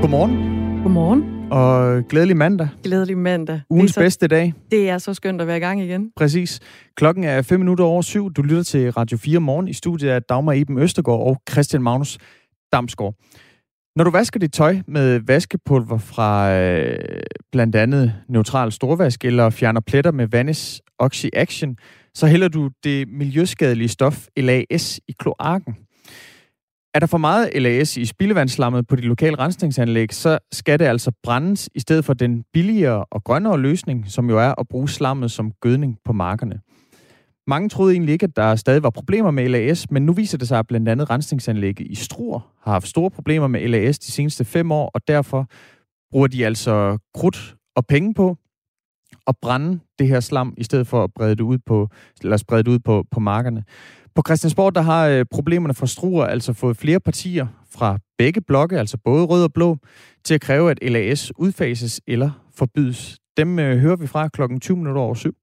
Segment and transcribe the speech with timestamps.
[0.00, 0.32] Godmorgen.
[0.82, 1.52] Godmorgen.
[1.52, 2.68] Og glædelig mandag.
[2.84, 3.60] Glædelig mandag.
[3.70, 4.54] Ugens så, bedste dag.
[4.70, 6.10] Det er så skønt at være i gang igen.
[6.16, 6.60] Præcis.
[6.96, 8.32] Klokken er 5 minutter over syv.
[8.32, 12.18] Du lytter til Radio 4 morgen i studiet af Dagmar Iben Østergaard og Christian Magnus
[12.72, 13.14] Damsgaard.
[13.96, 17.22] Når du vasker dit tøj med vaskepulver fra øh,
[17.52, 21.76] blandt andet neutral storvask eller fjerner pletter med Vanis Oxy Action,
[22.14, 25.76] så hælder du det miljøskadelige stof LAS i kloakken.
[26.94, 31.12] Er der for meget LAS i spildevandsslammet på de lokale rensningsanlæg, så skal det altså
[31.22, 35.30] brændes i stedet for den billigere og grønnere løsning, som jo er at bruge slammet
[35.30, 36.60] som gødning på markerne.
[37.46, 40.48] Mange troede egentlig ikke, at der stadig var problemer med LAS, men nu viser det
[40.48, 44.44] sig, at blandt andet rensningsanlægget i Struer har haft store problemer med LAS de seneste
[44.44, 45.46] fem år, og derfor
[46.10, 48.36] bruger de altså krudt og penge på
[49.26, 51.88] at brænde det her slam, i stedet for at brede det ud på,
[52.22, 53.64] eller sprede det ud på, på markerne.
[54.20, 58.78] På Christiansborg, der har øh, problemerne fra Struer altså fået flere partier fra begge blokke,
[58.78, 59.78] altså både rød og blå,
[60.24, 63.18] til at kræve, at LAS udfases eller forbydes.
[63.36, 65.34] Dem øh, hører vi fra klokken 20 minutter over syv.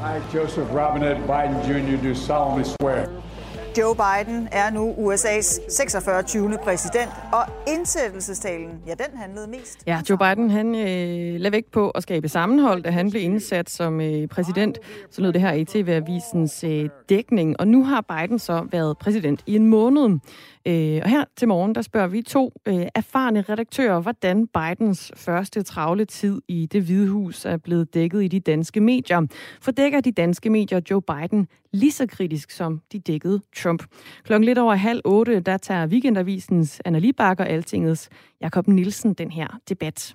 [0.00, 3.29] I, Joseph Robinette Biden Jr., do solemnly swear.
[3.78, 6.22] Joe Biden er nu USA's 46.
[6.22, 6.58] 20.
[6.64, 9.82] præsident, og indsættelsestalen, ja, den handlede mest.
[9.86, 13.70] Ja, Joe Biden, han øh, lavede vægt på at skabe sammenhold, da han blev indsat
[13.70, 14.78] som øh, præsident.
[15.10, 19.42] Så lød det her i TV-avisens øh, dækning, og nu har Biden så været præsident
[19.46, 20.18] i en måned.
[20.66, 25.62] Øh, og her til morgen, der spørger vi to øh, erfarne redaktører, hvordan Bidens første
[25.62, 29.26] travle tid i det hvide hus er blevet dækket i de danske medier.
[29.60, 33.82] For dækker de danske medier Joe Biden lige så kritisk, som de dækkede Trump.
[34.24, 38.08] Klokken lidt over halv otte, der tager Weekendavisens Anna Libak og Altingets
[38.40, 40.14] Jakob Nielsen den her debat.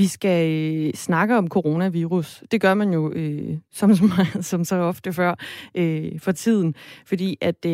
[0.00, 2.42] Vi skal øh, snakke om coronavirus.
[2.50, 4.10] Det gør man jo øh, som, som,
[4.50, 5.34] som så ofte før
[5.74, 6.74] øh, for tiden,
[7.06, 7.72] fordi at øh,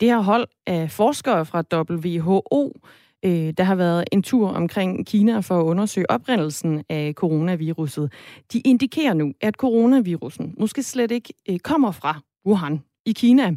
[0.00, 2.80] det her hold af forskere fra WHO,
[3.24, 8.12] øh, der har været en tur omkring Kina for at undersøge oprindelsen af coronaviruset,
[8.52, 13.56] de indikerer nu, at coronavirusen måske slet ikke øh, kommer fra Wuhan i Kina.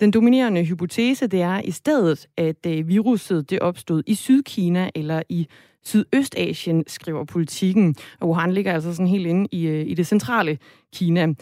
[0.00, 5.22] Den dominerende hypotese det er i stedet, at øh, viruset det opstod i Sydkina eller
[5.28, 5.48] i
[5.88, 7.94] Sydøstasien, skriver politikken.
[8.20, 10.58] Og Wuhan ligger altså sådan helt inde i, øh, i det centrale
[10.94, 11.34] Kina.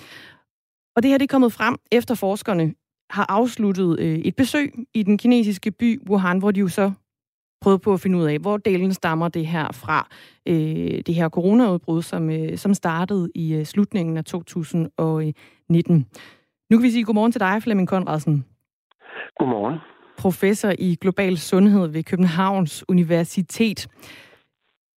[0.96, 2.74] Og det her det er kommet frem, efter forskerne
[3.10, 6.92] har afsluttet øh, et besøg i den kinesiske by Wuhan, hvor de jo så
[7.60, 10.08] prøvede på at finde ud af, hvor delen stammer det her fra.
[10.48, 16.06] Øh, det her coronaudbrud, som, øh, som startede i øh, slutningen af 2019.
[16.70, 18.44] Nu kan vi sige godmorgen til dig, Flemming Konradsen.
[19.38, 19.78] Godmorgen.
[20.18, 23.88] Professor i global sundhed ved Københavns Universitet.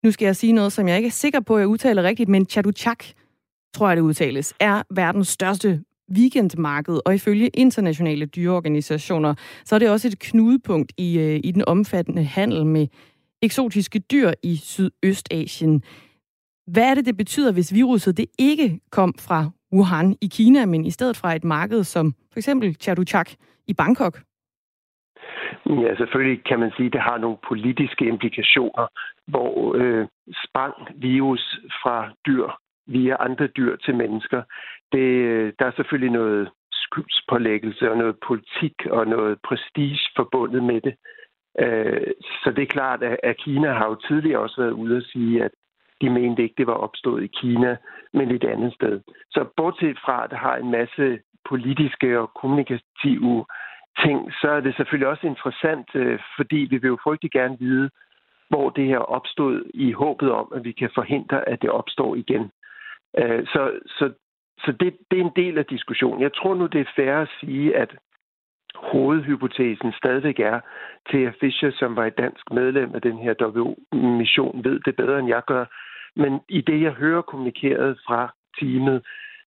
[0.04, 2.30] Nu skal jeg sige noget, som jeg ikke er sikker på, at jeg udtaler rigtigt,
[2.30, 3.04] men Chatuchak,
[3.74, 5.84] tror jeg det udtales, er verdens største
[6.16, 9.34] weekendmarked, og ifølge internationale dyreorganisationer,
[9.66, 12.88] så er det også et knudepunkt i, øh, i den omfattende handel med
[13.42, 15.84] eksotiske dyr i Sydøstasien.
[16.68, 20.86] Hvad er det, det betyder, hvis viruset det ikke kom fra Wuhan i Kina, men
[20.86, 23.32] i stedet fra et marked som for eksempel Chatuchak
[23.68, 24.22] i Bangkok?
[25.70, 28.88] Ja, selvfølgelig kan man sige, at det har nogle politiske implikationer,
[29.28, 30.08] hvor øh,
[30.46, 32.48] sprang virus fra dyr
[32.88, 34.42] via andre dyr til mennesker.
[34.92, 40.82] Det, øh, der er selvfølgelig noget skyldspålæggelse og noget politik og noget prestige forbundet med
[40.82, 40.96] det.
[41.60, 42.12] Øh,
[42.44, 45.52] så det er klart, at Kina har jo tidligere også været ude at sige, at
[46.02, 47.78] de mente ikke, det var opstået i Kina,
[48.14, 49.02] men et andet sted.
[49.32, 51.20] Så bortset fra, at det har en masse
[51.50, 53.46] politiske og kommunikative
[54.06, 57.90] ting, så er det selvfølgelig også interessant, øh, fordi vi vil jo frygtelig gerne vide,
[58.50, 62.52] hvor det her opstod i håbet om, at vi kan forhindre, at det opstår igen.
[63.18, 64.12] Øh, så, så,
[64.60, 66.22] så det, det er en del af diskussionen.
[66.22, 67.96] Jeg tror nu, det er fair at sige, at
[68.76, 70.60] hovedhypotesen stadigvæk er,
[71.10, 75.28] Thea Fischer, som var et dansk medlem af den her WHO-mission, ved det bedre, end
[75.28, 75.66] jeg gør.
[76.16, 79.06] Men i det, jeg hører kommunikeret fra teamet,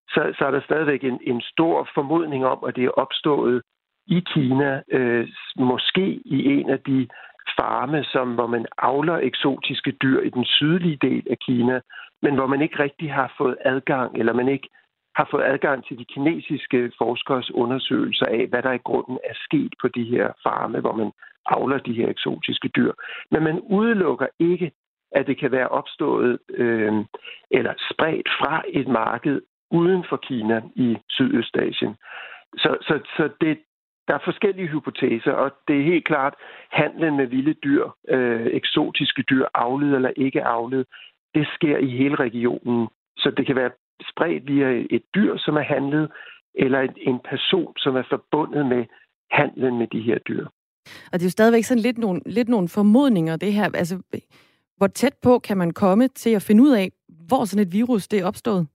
[0.08, 3.62] så, så er der stadigvæk en, en stor formodning om, at det er opstået
[4.06, 7.08] i Kina, øh, måske i en af de
[7.58, 11.80] farme, som, hvor man avler eksotiske dyr i den sydlige del af Kina,
[12.22, 14.68] men hvor man ikke rigtig har fået adgang, eller man ikke
[15.16, 19.74] har fået adgang til de kinesiske forskers undersøgelser af, hvad der i grunden er sket
[19.80, 21.10] på de her farme, hvor man
[21.46, 22.92] avler de her eksotiske dyr.
[23.30, 24.72] Men man udelukker ikke,
[25.12, 26.92] at det kan være opstået øh,
[27.50, 29.40] eller spredt fra et marked
[29.70, 31.94] uden for Kina i Sydøstasien.
[32.56, 33.58] Så, så, så det,
[34.12, 36.34] der er forskellige hypoteser, og det er helt klart,
[36.70, 40.84] handlen med vilde dyr, øh, eksotiske dyr, aflede eller ikke aflede,
[41.34, 42.88] det sker i hele regionen.
[43.16, 43.70] Så det kan være
[44.10, 46.10] spredt via et dyr, som er handlet,
[46.54, 48.84] eller en person, som er forbundet med
[49.30, 50.46] handlen med de her dyr.
[51.10, 53.64] Og det er jo stadigvæk sådan lidt nogle, lidt nogle formodninger, det her.
[53.64, 54.02] Altså,
[54.76, 56.90] hvor tæt på kan man komme til at finde ud af,
[57.28, 58.66] hvor sådan et virus det er opstået?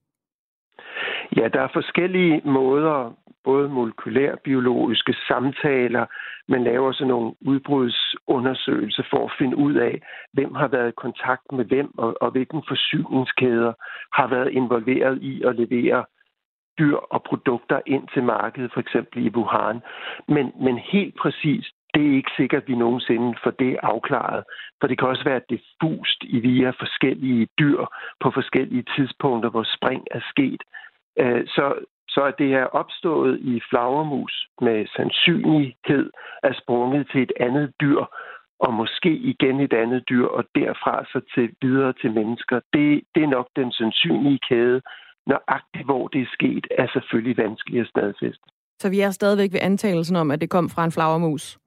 [1.38, 3.14] Ja, der er forskellige måder,
[3.50, 6.06] både molekylærbiologiske samtaler,
[6.48, 9.96] man laver sådan nogle udbrudsundersøgelser for at finde ud af,
[10.34, 13.74] hvem har været i kontakt med hvem, og, og hvilken forsyningskæder
[14.18, 16.06] har været involveret i at levere
[16.80, 19.80] dyr og produkter ind til markedet, for eksempel i Wuhan.
[20.28, 24.44] Men, men helt præcist, det er ikke sikkert, at vi nogensinde får det afklaret.
[24.80, 27.82] For det kan også være diffust i via forskellige dyr
[28.22, 30.62] på forskellige tidspunkter, hvor spring er sket.
[31.20, 31.66] Øh, så,
[32.08, 36.12] så er det her opstået i flagermus med sandsynlighed
[36.44, 38.02] er sprunget til et andet dyr,
[38.60, 42.60] og måske igen et andet dyr, og derfra så til videre til mennesker.
[42.74, 44.82] Det, det er nok den sandsynlige kæde.
[45.28, 48.44] Nøjagtigt hvor det er sket, er selvfølgelig vanskeligt at stadfæste.
[48.80, 51.58] Så vi er stadigvæk ved antagelsen om, at det kom fra en flagermus?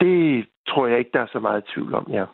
[0.00, 2.24] Det tror jeg ikke, der er så meget tvivl om, ja.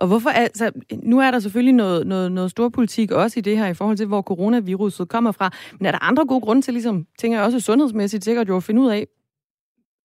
[0.00, 0.72] Og hvorfor, altså,
[1.02, 3.96] nu er der selvfølgelig noget, noget, noget stor politik også i det her, i forhold
[3.96, 5.50] til, hvor coronaviruset kommer fra.
[5.78, 8.62] Men er der andre gode grunde til, ligesom, tænker jeg også sundhedsmæssigt sikkert jo, at
[8.62, 9.06] finde ud af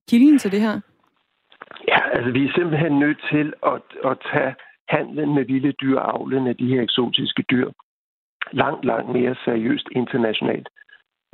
[0.09, 0.79] kilden til det her?
[1.87, 3.81] Ja, altså vi er simpelthen nødt til at,
[4.11, 4.55] at tage
[4.89, 7.71] handlen med vilde dyr, avlen af de her eksotiske dyr,
[8.51, 10.69] langt, langt mere seriøst internationalt.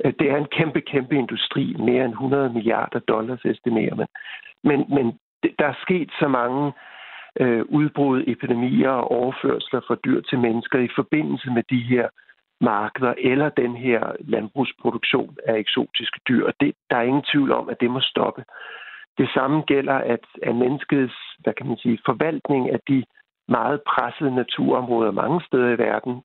[0.04, 1.64] Øh, det er en kæmpe, kæmpe industri.
[1.78, 4.06] Mere end 100 milliarder dollars estimerer man.
[4.64, 5.06] Men, men
[5.58, 6.72] der er sket så mange
[7.40, 12.08] øh, udbrud, epidemier og overførsler fra dyr til mennesker i forbindelse med de her
[12.60, 16.46] markeder eller den her landbrugsproduktion af eksotiske dyr.
[16.46, 18.44] Og det, der er ingen tvivl om, at det må stoppe.
[19.18, 23.04] Det samme gælder, at, at menneskets hvad kan man sige, forvaltning af de
[23.48, 26.22] meget pressede naturområder mange steder i verden,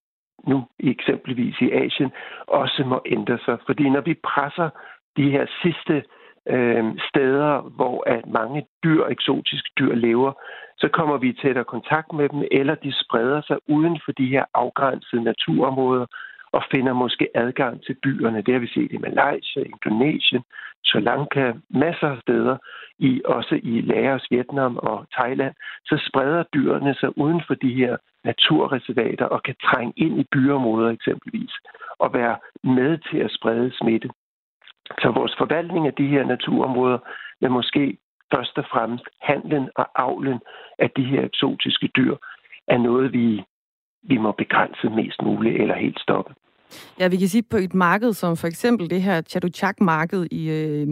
[0.47, 2.11] nu eksempelvis i Asien,
[2.47, 3.57] også må ændre sig.
[3.65, 4.69] Fordi når vi presser
[5.17, 6.03] de her sidste
[6.49, 10.31] øh, steder, hvor at mange dyr, eksotiske dyr lever,
[10.77, 14.25] så kommer vi i tættere kontakt med dem, eller de spreder sig uden for de
[14.25, 16.05] her afgrænsede naturområder
[16.51, 18.41] og finder måske adgang til byerne.
[18.41, 20.43] Det har vi set i Malaysia, Indonesien,
[20.83, 22.57] Sri Lanka, masser af steder,
[22.99, 25.53] i, også i Laos, Vietnam og Thailand,
[25.85, 30.89] så spreder dyrene sig uden for de her naturreservater og kan trænge ind i byområder
[30.89, 31.53] eksempelvis
[31.99, 34.09] og være med til at sprede smitte.
[35.01, 36.97] Så vores forvaltning af de her naturområder
[37.41, 37.97] vil måske
[38.35, 40.39] først og fremmest handlen og avlen
[40.79, 42.15] af de her eksotiske dyr
[42.67, 43.43] er noget, vi,
[44.03, 46.33] vi må begrænse mest muligt eller helt stoppe.
[46.99, 50.87] Ja, vi kan sige på et marked som for eksempel det her Chatuchak-marked i, øh,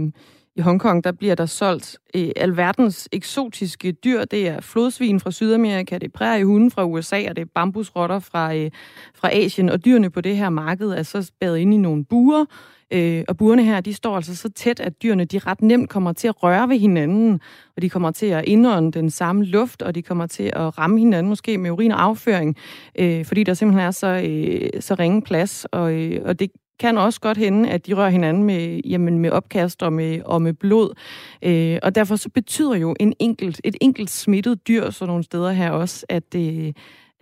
[0.55, 4.25] i Hongkong, der bliver der solgt øh, alverdens eksotiske dyr.
[4.25, 8.55] Det er flodsvin fra Sydamerika, det er præriehunde fra USA, og det er bambusrotter fra,
[8.55, 8.71] øh,
[9.15, 9.69] fra Asien.
[9.69, 12.45] Og dyrene på det her marked er så spadet ind i nogle buer,
[12.91, 16.13] Øh, og burene her, de står altså så tæt, at dyrene de ret nemt kommer
[16.13, 17.39] til at røre ved hinanden,
[17.75, 20.99] og de kommer til at indånde den samme luft, og de kommer til at ramme
[20.99, 22.55] hinanden måske med urin og afføring,
[22.99, 26.51] øh, fordi der simpelthen er så, øh, så ringe plads, og, øh, og det
[26.81, 30.41] kan også godt hende, at de rører hinanden med, jamen, med opkast og med, og
[30.41, 30.93] med blod.
[31.41, 35.51] Øh, og derfor så betyder jo en enkelt, et enkelt smittet dyr så nogle steder
[35.51, 36.73] her også, at, øh,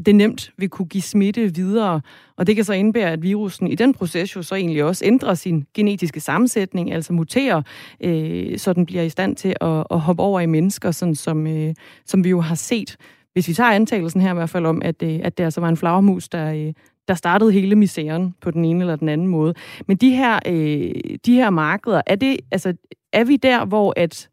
[0.05, 2.01] det nemt vil kunne give smitte videre.
[2.37, 5.33] Og det kan så indebære, at virusen i den proces jo så egentlig også ændrer
[5.33, 7.61] sin genetiske sammensætning, altså muterer,
[8.01, 11.47] øh, så den bliver i stand til at, at hoppe over i mennesker, sådan som,
[11.47, 11.75] øh,
[12.05, 12.97] som vi jo har set.
[13.33, 15.69] Hvis vi tager antagelsen her i hvert fald om, at, øh, at det altså var
[15.69, 16.73] en flagermus, der, øh,
[17.07, 19.53] der startede hele misæren på den ene eller den anden måde.
[19.87, 20.91] Men de her, øh,
[21.25, 22.73] de her markeder, er, det, altså,
[23.13, 24.29] er vi der, hvor at,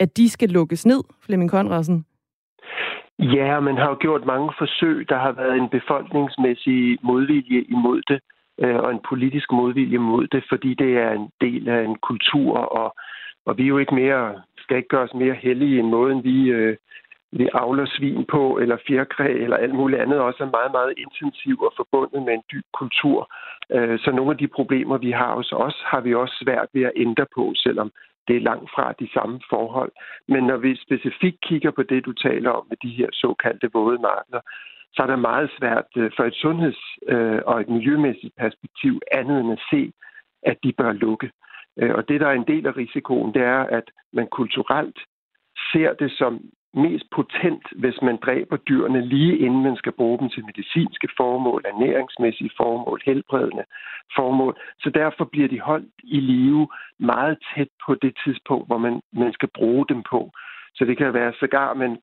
[0.00, 2.04] at de skal lukkes ned, Flemming Konradsen?
[3.18, 5.08] Ja, man har jo gjort mange forsøg.
[5.08, 8.20] Der har været en befolkningsmæssig modvilje imod det,
[8.58, 12.58] øh, og en politisk modvilje imod det, fordi det er en del af en kultur,
[12.58, 12.96] og,
[13.46, 16.50] og vi er jo ikke mere, skal ikke gøre os mere heldige end måden, vi,
[16.50, 16.76] øh,
[17.32, 21.62] vi avler svin på, eller fjerkræ, eller alt muligt andet, også er meget, meget intensiv
[21.62, 23.32] og forbundet med en dyb kultur.
[23.72, 26.82] Øh, så nogle af de problemer, vi har hos os, har vi også svært ved
[26.82, 27.90] at ændre på, selvom
[28.28, 29.92] det er langt fra de samme forhold.
[30.28, 33.98] Men når vi specifikt kigger på det, du taler om med de her såkaldte våde
[33.98, 34.40] markeder,
[34.94, 39.40] så er det meget svært øh, for et sundheds- øh, og et miljømæssigt perspektiv andet
[39.40, 39.92] end at se,
[40.42, 41.30] at de bør lukke.
[41.78, 44.98] Øh, og det, der er en del af risikoen, det er, at man kulturelt
[45.72, 46.40] ser det som
[46.74, 51.62] mest potent, hvis man dræber dyrene lige inden man skal bruge dem til medicinske formål,
[51.64, 53.64] ernæringsmæssige formål, helbredende
[54.16, 54.56] formål.
[54.78, 59.32] Så derfor bliver de holdt i live meget tæt på det tidspunkt, hvor man, man
[59.32, 60.30] skal bruge dem på.
[60.74, 61.98] Så det kan være sågar, man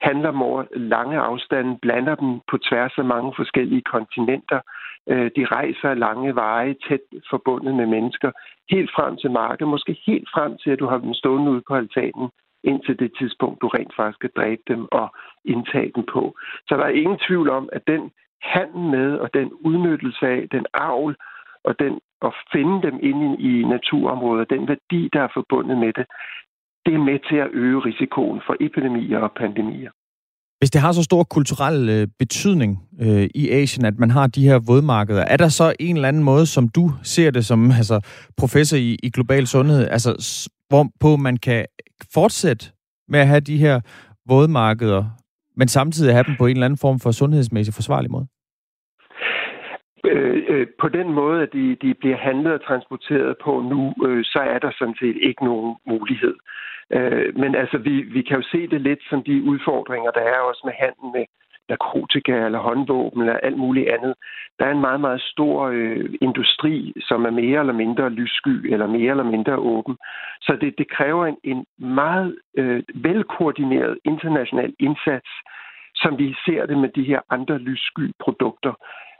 [0.00, 4.60] handler over lange afstande, blander dem på tværs af mange forskellige kontinenter,
[5.08, 7.00] øh, de rejser lange veje, tæt
[7.30, 8.30] forbundet med mennesker,
[8.70, 11.74] helt frem til markedet, måske helt frem til, at du har dem stående ude på
[11.74, 12.28] altanen,
[12.64, 15.14] indtil det tidspunkt, du rent faktisk skal dræbe dem og
[15.44, 16.38] indtage dem på.
[16.68, 18.10] Så der er ingen tvivl om, at den
[18.42, 21.16] handel med og den udnyttelse af den avl
[21.64, 26.06] og den at finde dem inde i naturområder, den værdi, der er forbundet med det,
[26.86, 29.90] det er med til at øge risikoen for epidemier og pandemier.
[30.60, 34.48] Hvis det har så stor kulturel øh, betydning øh, i Asien, at man har de
[34.48, 37.96] her vådmarkeder, er der så en eller anden måde, som du ser det som altså,
[38.38, 40.10] professor i, i global sundhed, altså
[40.68, 41.66] hvorpå man kan
[42.14, 42.66] fortsætte
[43.08, 43.80] med at have de her
[44.28, 45.04] vådmarkeder,
[45.56, 48.26] men samtidig have dem på en eller anden form for sundhedsmæssig forsvarlig måde?
[50.04, 54.24] Øh, øh, på den måde, at de, de bliver handlet og transporteret på nu, øh,
[54.24, 56.34] så er der sådan set ikke nogen mulighed.
[56.90, 60.38] Øh, men altså, vi, vi kan jo se det lidt som de udfordringer, der er
[60.38, 61.24] også med handel med
[61.68, 64.14] narkotika eller håndvåben eller alt muligt andet.
[64.58, 68.86] Der er en meget, meget stor øh, industri, som er mere eller mindre lyssky eller
[68.86, 69.96] mere eller mindre åben.
[70.40, 75.30] Så det, det kræver en, en meget øh, velkoordineret international indsats,
[75.94, 78.74] som vi ser det med de her andre lyssky produkter.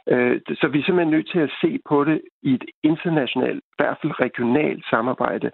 [0.09, 3.77] Øh, så vi er simpelthen nødt til at se på det i et internationalt, i
[3.79, 5.50] hvert fald regionalt samarbejde,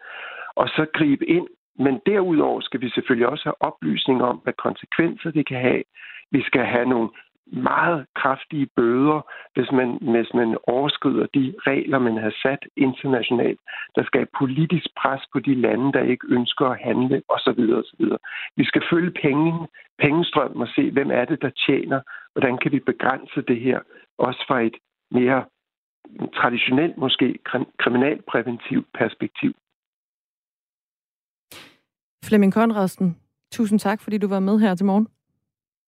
[0.57, 1.49] og så gribe ind.
[1.79, 5.83] Men derudover skal vi selvfølgelig også have oplysning om, hvad konsekvenser det kan have.
[6.31, 7.09] Vi skal have nogle
[7.47, 9.21] meget kraftige bøder,
[9.55, 13.61] hvis man, hvis man overskrider de regler, man har sat internationalt.
[13.97, 17.61] Der skal politisk pres på de lande, der ikke ønsker at handle osv.
[17.81, 18.05] osv.
[18.57, 19.67] Vi skal følge penge,
[19.99, 22.01] pengestrømmen og se, hvem er det, der tjener.
[22.33, 23.81] Hvordan kan vi begrænse det her,
[24.19, 24.77] også fra et
[25.11, 25.45] mere
[26.35, 27.39] traditionelt, måske
[27.79, 29.55] kriminalpræventivt perspektiv.
[32.27, 33.17] Flemming Konradsen,
[33.53, 35.07] tusind tak, fordi du var med her til morgen.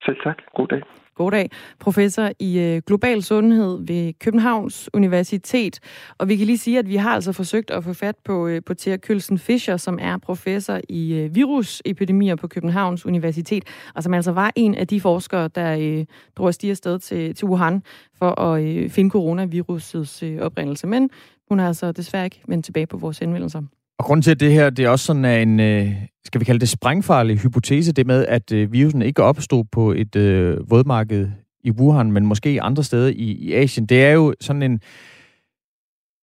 [0.04, 0.36] Selv tak.
[0.56, 0.82] God dag.
[1.14, 1.50] God dag.
[1.80, 5.80] Professor i øh, global sundhed ved Københavns Universitet.
[6.18, 8.62] Og vi kan lige sige, at vi har altså forsøgt at få fat på, øh,
[8.66, 13.64] på Thea Kølsen Fischer, som er professor i øh, virusepidemier på Københavns Universitet,
[13.94, 16.04] og som altså var en af de forskere, der øh,
[16.36, 17.82] drog afsted sted til, til Wuhan
[18.18, 20.86] for at øh, finde coronavirusets øh, oprindelse.
[20.86, 21.10] Men
[21.48, 23.62] hun har altså desværre ikke vendt tilbage på vores henvendelser.
[23.98, 25.92] Og grunden til, at det her det er også sådan en, øh,
[26.24, 30.16] skal vi kalde det sprængfarlig hypotese, det med, at øh, virusen ikke opstod på et
[30.16, 31.28] øh, vådmarked
[31.64, 34.80] i Wuhan, men måske andre steder i, i Asien, det er jo sådan en...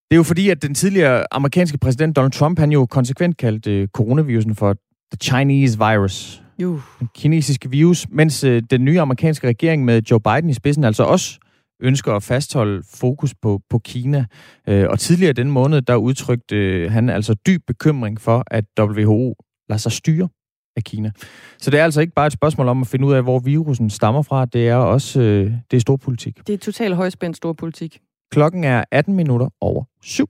[0.10, 3.72] Det er jo fordi, at den tidligere amerikanske præsident Donald Trump, han jo konsekvent kaldte
[3.72, 4.74] øh, coronavirusen for
[5.12, 6.44] the Chinese virus.
[6.60, 6.79] Jo.
[7.00, 11.03] Den kinesiske virus, mens øh, den nye amerikanske regering med Joe Biden i spidsen altså
[11.03, 11.39] også
[11.82, 14.25] ønsker at fastholde fokus på, på Kina.
[14.70, 19.36] Øh, og tidligere den måned, der udtrykte øh, han altså dyb bekymring for, at WHO
[19.70, 20.29] lader sig styre
[20.75, 21.12] af Kina.
[21.58, 23.89] Så det er altså ikke bare et spørgsmål om at finde ud af, hvor virusen
[23.89, 24.46] stammer fra.
[24.46, 26.48] Det er også øh, det er stor politik.
[26.48, 28.00] Det er totalt højspændt stor politik.
[28.32, 30.29] Klokken er 18 minutter over syv.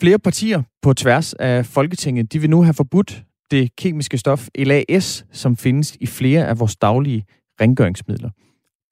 [0.00, 5.26] Flere partier på tværs af Folketinget, de vil nu have forbudt det kemiske stof LAS,
[5.32, 7.24] som findes i flere af vores daglige
[7.60, 8.30] rengøringsmidler.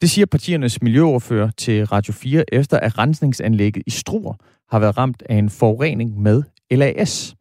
[0.00, 4.34] Det siger partiernes miljøoverfører til Radio 4, efter at rensningsanlægget i Struer
[4.70, 7.36] har været ramt af en forurening med LAS.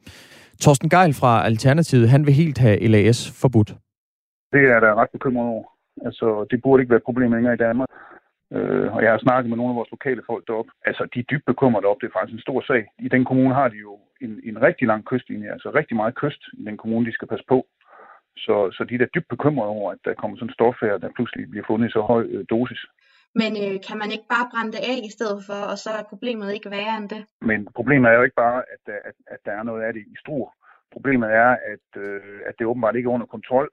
[0.61, 3.69] Torsten Geil fra Alternativet, han vil helt have LAS forbudt.
[4.53, 5.63] Det er der ret bekymret over.
[6.05, 7.89] Altså, det burde ikke være et problem længere i Danmark.
[8.53, 10.71] Øh, og jeg har snakket med nogle af vores lokale folk deroppe.
[10.85, 12.01] Altså, de er dybt bekymrede deroppe.
[12.01, 12.83] Det er faktisk en stor sag.
[12.99, 16.41] I den kommune har de jo en, en rigtig lang kystlinje, altså rigtig meget kyst
[16.53, 17.67] i den kommune, de skal passe på.
[18.37, 20.97] Så, så de er da dybt bekymrede over, at der kommer sådan en stof her,
[20.97, 22.81] der pludselig bliver fundet i så høj øh, dosis.
[23.41, 26.03] Men øh, kan man ikke bare brænde det af i stedet for, og så er
[26.11, 27.21] problemet ikke værre end det?
[27.41, 30.15] Men problemet er jo ikke bare, at, at, at der er noget af det i
[30.23, 30.51] struer.
[30.91, 33.69] Problemet er, at, øh, at det åbenbart ikke er under kontrol.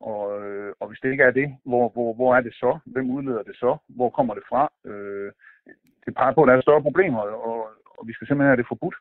[0.00, 2.78] Og, øh, og hvis det ikke er det, hvor, hvor, hvor er det så?
[2.86, 3.76] Hvem udleder det så?
[3.88, 4.72] Hvor kommer det fra?
[4.84, 5.32] Øh,
[6.04, 8.72] det peger på, at der er større problemer, og, og vi skal simpelthen have det
[8.72, 8.96] forbudt.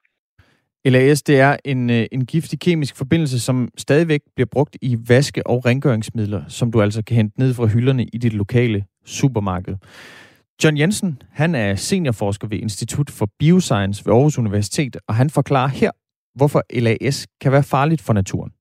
[0.85, 5.47] LAS, det er en, øh, en giftig kemisk forbindelse, som stadigvæk bliver brugt i vaske-
[5.47, 9.75] og rengøringsmidler, som du altså kan hente ned fra hylderne i dit lokale supermarked.
[10.63, 15.67] John Jensen, han er seniorforsker ved Institut for Bioscience ved Aarhus Universitet, og han forklarer
[15.67, 15.91] her,
[16.35, 18.51] hvorfor LAS kan være farligt for naturen.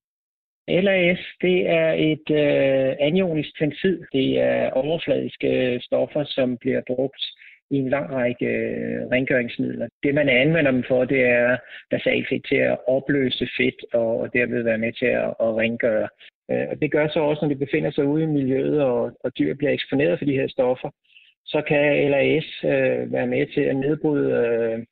[0.68, 3.98] LAS, det er et øh, anionisk tensid.
[4.12, 7.22] Det er overfladiske øh, stoffer, som bliver brugt
[7.70, 9.88] i en lang række øh, rengøringsmidler.
[10.02, 11.56] Det, man anvender dem for, det er
[11.90, 16.08] basalt set til at opløse fedt og, og derved være med til at, at rengøre.
[16.50, 19.38] Øh, og det gør så også, når de befinder sig ude i miljøet, og, og
[19.38, 20.90] dyr bliver eksponeret for de her stoffer,
[21.46, 24.84] så kan LAS øh, være med til at nedbryde øh,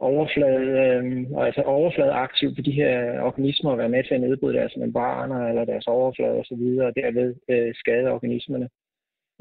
[0.00, 4.76] overflade, øh, altså overfladeaktiv på de her organismer og være med til at nedbryde deres
[4.76, 8.68] membraner eller deres overflade osv., og derved øh, skade organismerne.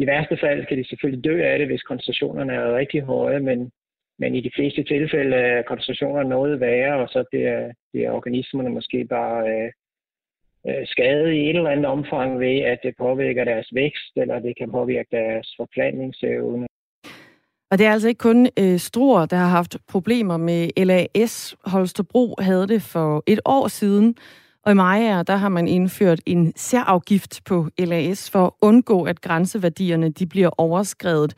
[0.01, 3.71] I værste fald kan de selvfølgelig dø af det, hvis koncentrationerne er rigtig høje, men,
[4.19, 9.05] men i de fleste tilfælde er koncentrationerne noget værre, og så bliver, bliver organismerne måske
[9.05, 9.71] bare øh,
[10.67, 14.57] øh, skadet i et eller andet omfang ved, at det påvirker deres vækst, eller det
[14.57, 16.67] kan påvirke deres forplantningsevne.
[17.71, 21.55] Og det er altså ikke kun øh, Struer, der har haft problemer med LAS.
[21.65, 24.15] Holstebro havde det for et år siden,
[24.69, 29.21] og i Maja, der har man indført en særafgift på LAS for at undgå, at
[29.21, 31.33] grænseværdierne de bliver overskrevet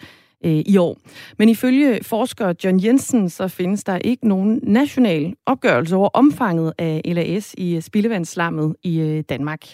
[0.45, 0.97] øh, i år.
[1.37, 7.01] Men ifølge forsker John Jensen, så findes der ikke nogen national opgørelse over omfanget af
[7.05, 9.67] LAS i spildevandsslammet i øh, Danmark.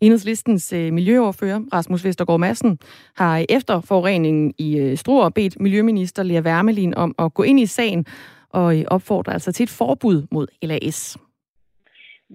[0.00, 2.78] Enhedslistens øh, miljøoverfører, Rasmus Vestergaard Madsen,
[3.16, 7.66] har efter forureningen i øh, Struer bedt Miljøminister Lea Wermelin om at gå ind i
[7.66, 8.06] sagen
[8.50, 11.16] og øh, opfordrer altså til et forbud mod LAS.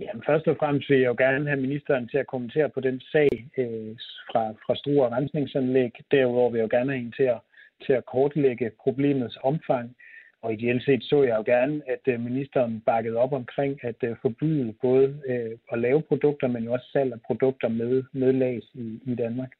[0.01, 3.01] Jamen, først og fremmest vil jeg jo gerne have ministeren til at kommentere på den
[3.11, 3.95] sag øh,
[4.29, 5.91] fra, fra Struer Rensningsanlæg.
[6.11, 7.39] Derudover vil jeg jo gerne have hende til at,
[7.85, 9.95] til at kortlægge problemets omfang.
[10.41, 14.15] Og ideelt set så jeg jo gerne, at øh, ministeren bakkede op omkring at øh,
[14.21, 18.65] forbyde både øh, at lave produkter, men jo også salg af produkter med, med lags
[18.73, 19.51] i, i Danmark.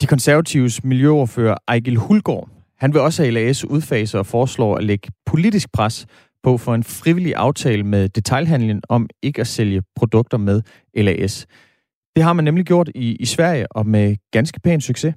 [0.00, 5.08] De konservatives miljøoverfører Ejgil Hulgaard, han vil også have LAS udfase og foreslår at lægge
[5.26, 6.06] politisk pres
[6.42, 10.62] på for en frivillig aftale med detailhandlen om ikke at sælge produkter med
[10.94, 11.46] LAS.
[12.16, 15.14] Det har man nemlig gjort i, i Sverige og med ganske pæn succes.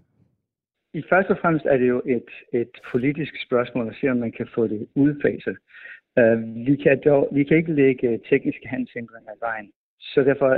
[0.94, 4.32] I først og fremmest er det jo et, et politisk spørgsmål at se, om man
[4.32, 5.58] kan få det udfaset.
[6.20, 10.50] Uh, vi, kan dog, vi kan ikke lægge tekniske handelshindringer i vejen, så derfor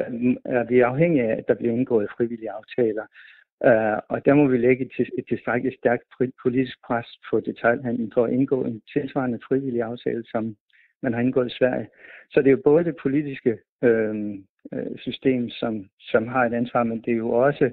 [0.57, 3.05] er vi afhængige af, at der bliver indgået frivillige aftaler.
[3.65, 6.03] Uh, og der må vi lægge et, et tilstrækkeligt stærkt
[6.43, 10.55] politisk pres på detaljhandlen for at indgå en tilsvarende frivillig aftale, som
[11.03, 11.87] man har indgået i Sverige.
[12.31, 16.83] Så det er jo både det politiske øhm, øh, system, som, som har et ansvar,
[16.83, 17.65] men det er jo også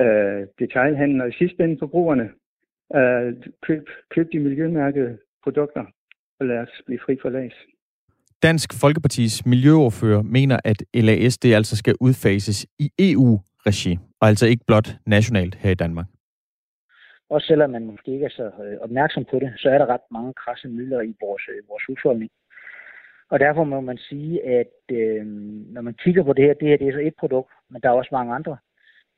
[0.00, 2.30] øh, detaljhandlen og i sidste ende forbrugerne.
[2.94, 5.84] Øh, køb, køb de miljømærkede produkter,
[6.40, 7.54] og lad os blive fri for las.
[8.42, 14.46] Dansk Folkepartis miljøordfører mener, at LAS det altså skal udfases i EU regi, og altså
[14.46, 16.06] ikke blot nationalt her i Danmark.
[17.30, 20.06] Også selvom man måske ikke er så øh, opmærksom på det, så er der ret
[20.10, 22.30] mange krasse midler i vores, øh, vores husholdning.
[23.30, 25.26] Og derfor må man sige, at øh,
[25.74, 27.88] når man kigger på det her, det her det er så et produkt, men der
[27.88, 28.56] er også mange andre.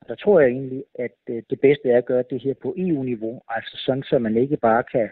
[0.00, 2.74] Og der tror jeg egentlig, at øh, det bedste er at gøre det her på
[2.76, 5.08] EU-niveau, altså sådan, så man ikke bare kan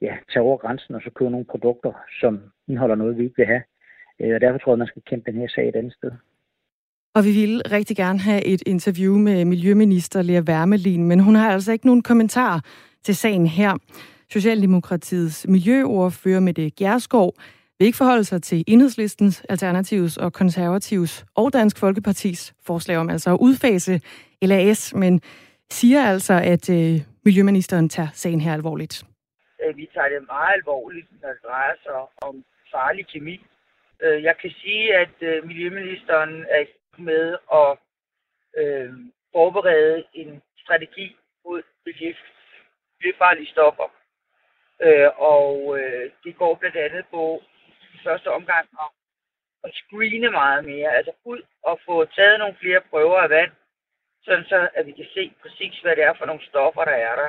[0.00, 3.46] ja, tage over grænsen og så købe nogle produkter, som indeholder noget, vi ikke vil
[3.46, 3.62] have.
[4.20, 6.12] Øh, og derfor tror jeg, at man skal kæmpe den her sag et andet sted.
[7.16, 11.52] Og vi ville rigtig gerne have et interview med Miljøminister Lea Wermelin, men hun har
[11.52, 12.60] altså ikke nogen kommentar
[13.02, 13.72] til sagen her.
[14.30, 17.32] Socialdemokratiets miljøordfører Mette Gjerskov
[17.78, 23.30] vil ikke forholde sig til enhedslistens, alternativs og konservativs og Dansk Folkepartis forslag om altså
[23.30, 24.00] at udfase
[24.42, 25.20] LAS, men
[25.70, 29.04] siger altså, at øh, miljøministeren tager sagen her alvorligt.
[29.64, 31.94] Øh, vi tager det meget alvorligt, når det drejer sig
[32.28, 33.36] om farlig kemi.
[34.02, 36.64] Øh, jeg kan sige, at øh, miljøministeren er
[36.98, 37.78] med at
[38.56, 38.92] øh,
[39.32, 43.88] forberede en strategi mod miljøfarlige stoffer.
[44.82, 47.42] Øh, og øh, det går blandt andet på
[47.94, 48.90] i første omgang at,
[49.64, 50.90] at screene meget mere.
[50.96, 53.52] Altså ud og få taget nogle flere prøver af vand,
[54.24, 57.16] sådan så at vi kan se præcis, hvad det er for nogle stoffer, der er
[57.16, 57.28] der.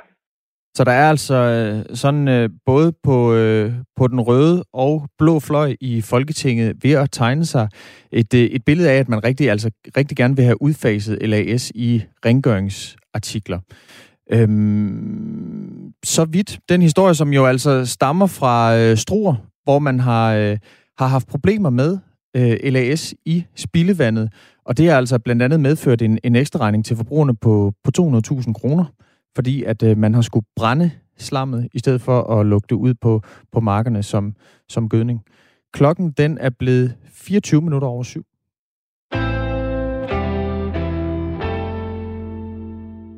[0.75, 5.39] Så der er altså øh, sådan øh, både på, øh, på den røde og blå
[5.39, 7.67] fløj i Folketinget ved at tegne sig
[8.11, 11.71] et, øh, et billede af, at man rigtig, altså, rigtig gerne vil have udfaset LAS
[11.75, 13.59] i rengøringsartikler.
[14.31, 16.59] Øhm, så vidt.
[16.69, 20.57] Den historie, som jo altså stammer fra øh, Struer, hvor man har, øh,
[20.97, 21.97] har haft problemer med
[22.35, 24.33] øh, LAS i spildevandet,
[24.65, 27.91] og det har altså blandt andet medført en, en ekstra regning til forbrugerne på, på
[27.97, 28.85] 200.000 kroner
[29.35, 32.93] fordi at øh, man har skulle brænde slammet, i stedet for at lukke det ud
[32.93, 33.21] på,
[33.51, 34.35] på markerne som,
[34.69, 35.21] som gødning.
[35.73, 38.25] Klokken den er blevet 24 minutter over syv.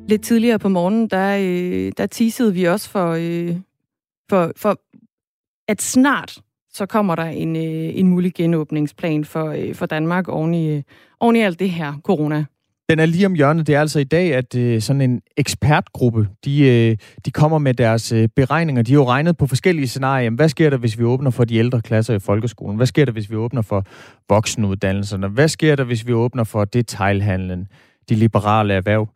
[0.08, 3.56] Lidt tidligere på morgenen, der, øh, der teasede vi også for, øh,
[4.30, 4.80] for, for,
[5.68, 6.40] at snart
[6.72, 10.82] så kommer der en, øh, en mulig genåbningsplan for, øh, for Danmark oven i, øh,
[11.20, 12.44] oven i alt det her corona
[12.90, 13.66] den er lige om hjørnet.
[13.66, 17.74] Det er altså i dag, at øh, sådan en ekspertgruppe, de, øh, de kommer med
[17.74, 18.82] deres øh, beregninger.
[18.82, 20.30] De har jo regnet på forskellige scenarier.
[20.30, 22.76] Hvad sker der, hvis vi åbner for de ældre klasser i folkeskolen?
[22.76, 23.86] Hvad sker der, hvis vi åbner for
[24.28, 25.28] voksenuddannelserne?
[25.28, 27.66] Hvad sker der, hvis vi åbner for detailhandlen,
[28.08, 29.08] de liberale erhverv?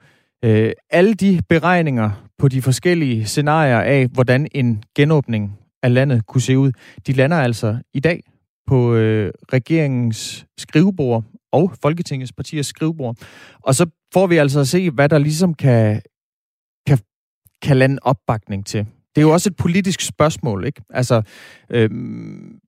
[0.44, 6.40] Øh, alle de beregninger på de forskellige scenarier af, hvordan en genåbning af landet kunne
[6.40, 6.72] se ud,
[7.06, 8.22] de lander altså i dag
[8.66, 13.16] på øh, regeringens skrivebord og Folketingets partiers skrivebord.
[13.62, 16.02] Og så får vi altså at se, hvad der ligesom kan,
[16.86, 16.98] kan,
[17.62, 18.86] kan lande opbakning til.
[19.14, 20.82] Det er jo også et politisk spørgsmål, ikke?
[20.90, 21.22] Altså,
[21.70, 22.58] øhm,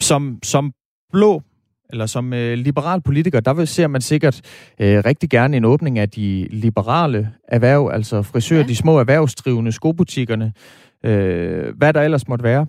[0.00, 0.72] som, som
[1.12, 1.42] blå
[1.90, 4.40] eller som øh, liberal politiker, der vil, ser man sikkert
[4.80, 8.62] øh, rigtig gerne en åbning af de liberale erhverv, altså frisør, ja.
[8.62, 10.52] de små erhvervsdrivende, skobutikkerne,
[11.04, 12.66] øh, hvad der ellers måtte være.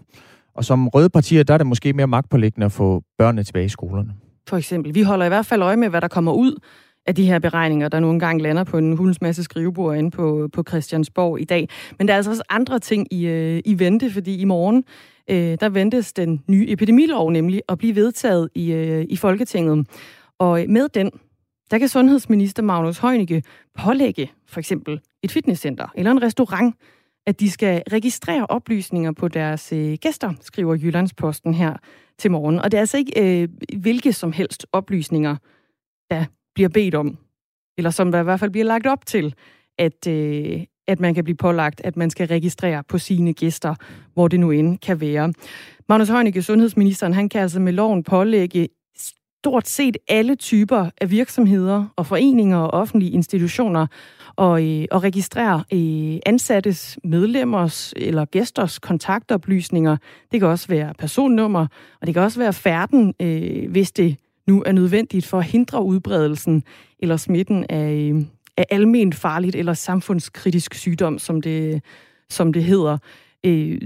[0.58, 3.70] Og som røde partier, der er det måske mere magtpålæggende at få børnene tilbage i
[3.70, 4.14] skolerne.
[4.50, 4.96] For eksempel.
[4.96, 6.60] Vi holder i hvert fald øje med, hvad der kommer ud
[7.06, 10.50] af de her beregninger, der nogle gange lander på en hulens masse skrivebord inde på,
[10.54, 11.70] på Christiansborg i dag.
[11.98, 14.84] Men der er altså også andre ting i, øh, i vente, fordi i morgen,
[15.30, 19.88] øh, der ventes den nye epidemilov nemlig at blive vedtaget i, øh, i Folketinget.
[20.40, 21.12] Og med den,
[21.72, 23.44] der kan sundhedsminister Magnus Heunicke
[23.80, 26.76] pålægge for eksempel et fitnesscenter eller en restaurant,
[27.28, 31.74] at de skal registrere oplysninger på deres øh, gæster, skriver Jyllandsposten her
[32.20, 32.60] til morgen.
[32.60, 35.36] Og det er altså ikke øh, hvilke som helst oplysninger,
[36.10, 37.18] der bliver bedt om,
[37.78, 39.36] eller som der i hvert fald bliver lagt op til,
[39.78, 43.76] at, øh, at man kan blive pålagt, at man skal registrere på sine gæster,
[44.14, 45.34] hvor det nu end kan være.
[45.90, 48.70] Magnus Heunicke, sundhedsministeren, han kan altså med loven pålægge
[49.40, 53.88] stort set alle typer af virksomheder og foreninger og offentlige institutioner
[54.38, 59.98] og, øh, og registrere øh, ansattes, medlemmers eller gæsters kontaktoplysninger.
[60.32, 61.68] Det kan også være personnummer,
[62.02, 65.84] og det kan også være færden, øh, hvis det nu er nødvendigt for at hindre
[65.84, 66.64] udbredelsen
[67.00, 68.22] eller smitten af, øh,
[68.58, 71.84] af almen farligt eller samfundskritisk sygdom, som det,
[72.30, 72.98] som det hedder.
[73.46, 73.82] Øh,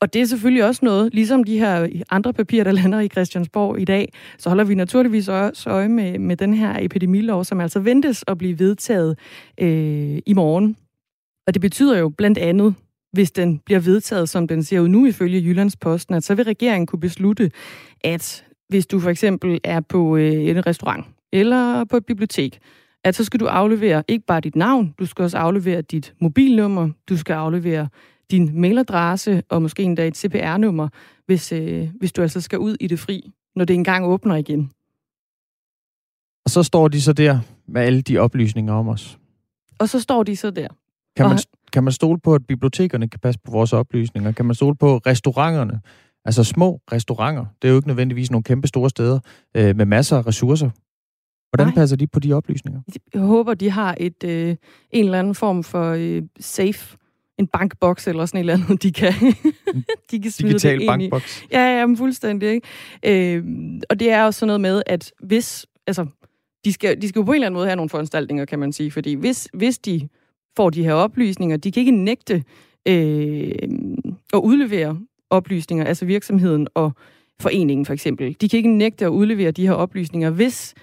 [0.00, 3.80] og det er selvfølgelig også noget, ligesom de her andre papirer, der lander i Christiansborg
[3.80, 7.80] i dag, så holder vi naturligvis også øje med, med den her epidemilov, som altså
[7.80, 9.18] ventes at blive vedtaget
[9.60, 10.76] øh, i morgen.
[11.46, 12.74] Og det betyder jo blandt andet,
[13.12, 16.86] hvis den bliver vedtaget, som den ser ud nu ifølge Jyllandsposten, at så vil regeringen
[16.86, 17.50] kunne beslutte,
[18.04, 22.58] at hvis du for eksempel er på øh, en restaurant eller på et bibliotek,
[23.04, 26.90] at så skal du aflevere ikke bare dit navn, du skal også aflevere dit mobilnummer,
[27.08, 27.88] du skal aflevere
[28.30, 30.88] din mailadresse og måske endda et CPR-nummer,
[31.26, 34.70] hvis, øh, hvis du altså skal ud i det fri, når det engang åbner igen.
[36.44, 39.18] Og så står de så der med alle de oplysninger om os.
[39.78, 40.68] Og så står de så der.
[41.16, 41.38] Kan man,
[41.72, 44.32] kan man stole på, at bibliotekerne kan passe på vores oplysninger?
[44.32, 45.80] Kan man stole på restauranterne?
[46.24, 47.46] Altså små restauranter.
[47.62, 49.18] Det er jo ikke nødvendigvis nogle kæmpe store steder
[49.56, 50.70] øh, med masser af ressourcer.
[51.50, 51.74] Hvordan Nej.
[51.74, 52.80] passer de på de oplysninger?
[53.14, 54.56] Jeg håber, de har et øh,
[54.90, 56.96] en eller anden form for øh, safe
[57.38, 59.12] en bankboks eller sådan et eller andet, de kan,
[60.10, 61.42] de kan smide Digital det ind bankboks.
[61.42, 61.46] i.
[61.52, 62.48] Ja, ja, men fuldstændig.
[62.48, 63.34] Ikke?
[63.34, 63.44] Øh,
[63.90, 66.06] og det er også sådan noget med, at hvis, altså,
[66.64, 68.72] de skal, de skal jo på en eller anden måde have nogle foranstaltninger, kan man
[68.72, 70.08] sige, fordi hvis, hvis de
[70.56, 72.44] får de her oplysninger, de kan ikke nægte
[72.88, 73.52] øh,
[74.32, 76.92] at udlevere oplysninger, altså virksomheden og
[77.40, 78.36] foreningen for eksempel.
[78.40, 80.74] De kan ikke nægte at udlevere de her oplysninger, hvis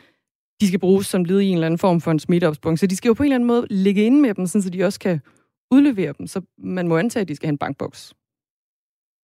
[0.61, 2.79] de skal bruges som led i en eller anden form for en smitteopsprung.
[2.79, 4.83] Så de skal jo på en eller anden måde ligge inde med dem, så de
[4.83, 5.19] også kan
[5.73, 6.27] udlevere dem.
[6.27, 8.13] Så man må antage, at de skal have en bankboks.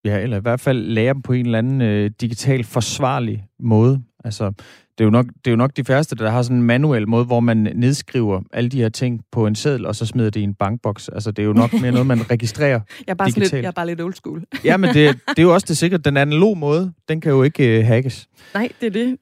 [0.05, 4.01] Ja, eller i hvert fald lære dem på en eller anden øh, digital forsvarlig måde.
[4.23, 4.51] Altså,
[4.97, 7.07] det er, jo nok, det er jo nok de færreste, der har sådan en manuel
[7.07, 10.39] måde, hvor man nedskriver alle de her ting på en seddel, og så smider det
[10.39, 11.09] i en bankboks.
[11.09, 13.51] Altså, det er jo nok mere noget, man registrerer jeg er bare digitalt.
[13.53, 14.43] Lidt, jeg er bare lidt old school.
[14.65, 16.05] ja, men det, det er jo også det sikkert.
[16.05, 18.29] Den analog måde, den kan jo ikke øh, hackes.
[18.53, 19.17] Nej, det er det.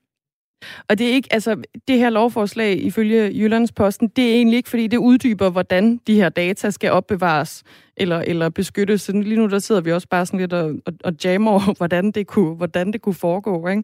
[0.89, 1.55] Og det er ikke, altså,
[1.87, 6.29] det her lovforslag ifølge Jyllandsposten, det er egentlig ikke, fordi det uddyber, hvordan de her
[6.29, 7.63] data skal opbevares
[7.97, 9.01] eller, eller beskyttes.
[9.01, 11.73] Så lige nu der sidder vi også bare sådan lidt og, og, og jammer over,
[11.77, 13.67] hvordan det kunne, hvordan det kunne foregå.
[13.67, 13.83] Ikke?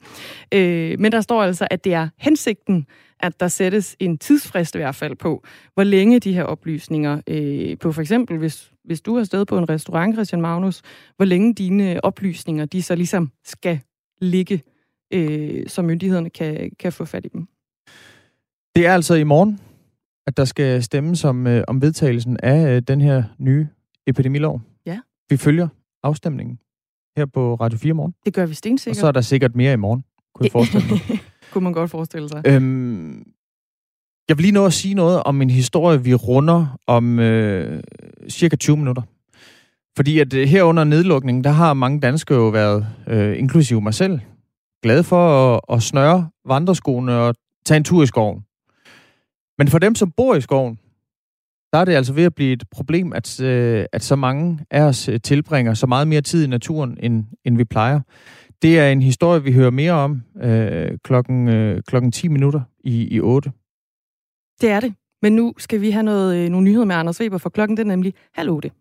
[0.51, 2.87] Øh, men der står altså, at det er hensigten,
[3.19, 7.77] at der sættes en tidsfrist i hvert fald på, hvor længe de her oplysninger, øh,
[7.77, 10.81] på for eksempel, hvis, hvis du er sted på en restaurant, Christian Magnus,
[11.15, 13.79] hvor længe dine oplysninger, de så ligesom skal
[14.21, 14.61] ligge
[15.13, 17.47] øh, så myndighederne kan, kan få fat i dem.
[18.75, 19.59] Det er altså i morgen,
[20.27, 23.67] at der skal stemmes om, øh, om vedtagelsen af øh, den her nye
[24.07, 24.61] epidemilov.
[24.85, 24.99] Ja.
[25.29, 25.67] Vi følger
[26.03, 26.59] afstemningen
[27.17, 28.13] her på Radio 4 morgen.
[28.25, 28.97] Det gør vi stensikkert.
[28.97, 30.03] Og så er der sikkert mere i morgen,
[30.35, 30.99] kunne jeg forestille mig.
[31.51, 32.41] kunne man godt forestille sig.
[32.47, 33.33] Øhm,
[34.29, 37.83] jeg vil lige nå at sige noget om en historie, vi runder om øh,
[38.29, 39.01] cirka 20 minutter.
[39.95, 43.93] Fordi at øh, her under nedlukningen, der har mange danskere jo været, øh, inklusive mig
[43.93, 44.19] selv,
[44.83, 48.45] glad for at, at snøre vandreskoene og tage en tur i skoven.
[49.57, 50.79] Men for dem, som bor i skoven,
[51.73, 54.81] der er det altså ved at blive et problem, at, øh, at så mange af
[54.81, 57.99] os øh, tilbringer så meget mere tid i naturen, end, end vi plejer.
[58.61, 63.07] Det er en historie, vi hører mere om øh, klokken, øh, klokken 10 minutter i,
[63.15, 63.51] i 8.
[64.61, 64.93] Det er det.
[65.21, 67.87] Men nu skal vi have noget, øh, nogle nyheder med Anders Weber, for klokken den
[67.87, 68.71] er nemlig halv 8.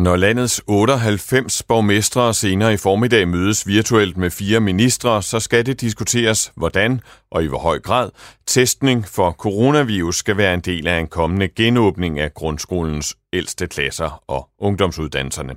[0.00, 5.80] Når landets 98 borgmestre senere i formiddag mødes virtuelt med fire ministre, så skal det
[5.80, 8.10] diskuteres, hvordan og i hvor høj grad
[8.46, 14.22] testning for coronavirus skal være en del af en kommende genåbning af grundskolens ældste klasser
[14.28, 15.54] og ungdomsuddannelserne.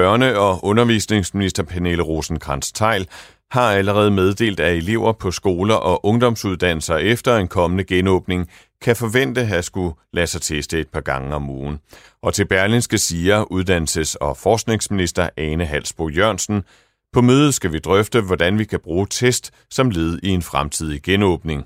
[0.00, 3.08] Børne- og undervisningsminister Pernille rosenkrantz teil
[3.50, 8.50] har allerede meddelt, at elever på skoler og ungdomsuddannelser efter en kommende genåbning
[8.82, 11.78] kan forvente at skulle lade sig teste et par gange om ugen.
[12.22, 16.64] Og til Berlinske siger uddannelses- og forskningsminister Ane Halsbo Jørgensen,
[17.12, 21.02] på mødet skal vi drøfte, hvordan vi kan bruge test som led i en fremtidig
[21.02, 21.64] genåbning.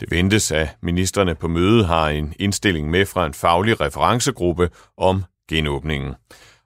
[0.00, 5.24] Det ventes, at ministerne på mødet har en indstilling med fra en faglig referencegruppe om
[5.48, 6.14] genåbningen.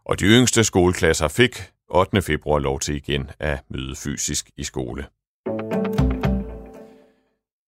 [0.05, 2.23] Og de yngste skoleklasser fik 8.
[2.23, 5.07] februar lov til igen at møde fysisk i skole.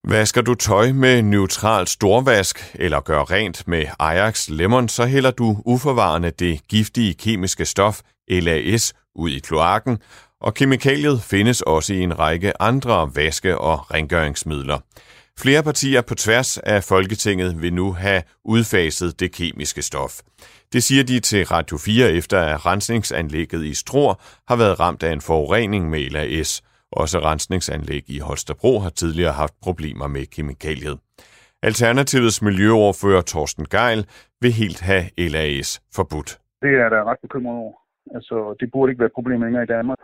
[0.09, 5.63] Vasker du tøj med neutral storvask eller gør rent med Ajax Lemon, så hælder du
[5.65, 9.99] uforvarende det giftige kemiske stof LAS ud i kloakken,
[10.41, 14.79] og kemikaliet findes også i en række andre vaske- og rengøringsmidler.
[15.39, 20.21] Flere partier på tværs af Folketinget vil nu have udfaset det kemiske stof.
[20.73, 25.13] Det siger de til Radio 4 efter at rensningsanlægget i Stror har været ramt af
[25.13, 26.51] en forurening med LAS–
[27.01, 30.97] også rensningsanlæg i Holstebro har tidligere haft problemer med kemikaliet.
[31.63, 34.01] Alternativets miljøoverfører Torsten Geil
[34.43, 35.05] vil helt have
[35.35, 36.31] LAS forbudt.
[36.65, 37.75] Det er der ret bekymret over.
[38.17, 39.99] Altså, det burde ikke være et problem længere i Danmark.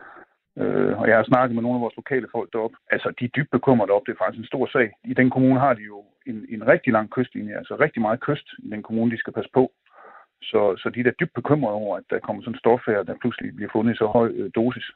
[0.61, 2.77] Øh, og jeg har snakket med nogle af vores lokale folk deroppe.
[2.95, 4.03] Altså, de er dybt bekymrede op.
[4.07, 4.89] Det er faktisk en stor sag.
[5.13, 5.99] I den kommune har de jo
[6.31, 9.51] en, en rigtig lang kystlinje, altså rigtig meget kyst i den kommune, de skal passe
[9.55, 9.65] på.
[10.43, 13.03] Så, så de er da dybt bekymrede over, at der kommer sådan en stof her,
[13.03, 14.89] der pludselig bliver fundet i så høj øh, dosis.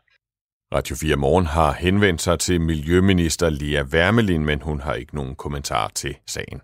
[0.74, 5.34] Radio 4 Morgen har henvendt sig til Miljøminister Lia Wermelin, men hun har ikke nogen
[5.36, 6.60] kommentar til sagen.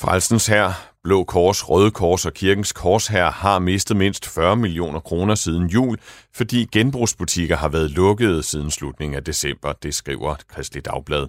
[0.00, 0.66] Frelsens her,
[1.06, 5.66] Blå Kors, Røde Kors og Kirkens Kors her har mistet mindst 40 millioner kroner siden
[5.66, 5.98] jul,
[6.34, 11.26] fordi genbrugsbutikker har været lukkede siden slutningen af december, det skriver Kristelig Dagblad.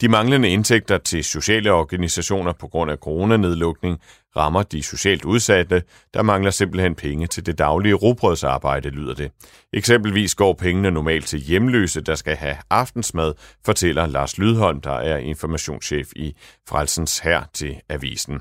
[0.00, 3.98] De manglende indtægter til sociale organisationer på grund af coronanedlukning
[4.36, 5.82] rammer de socialt udsatte,
[6.14, 9.30] der mangler simpelthen penge til det daglige robrødsarbejde, lyder det.
[9.72, 15.16] Eksempelvis går pengene normalt til hjemløse, der skal have aftensmad, fortæller Lars Lydholm, der er
[15.16, 16.34] informationschef i
[16.68, 18.40] Frelsens her til Avisen.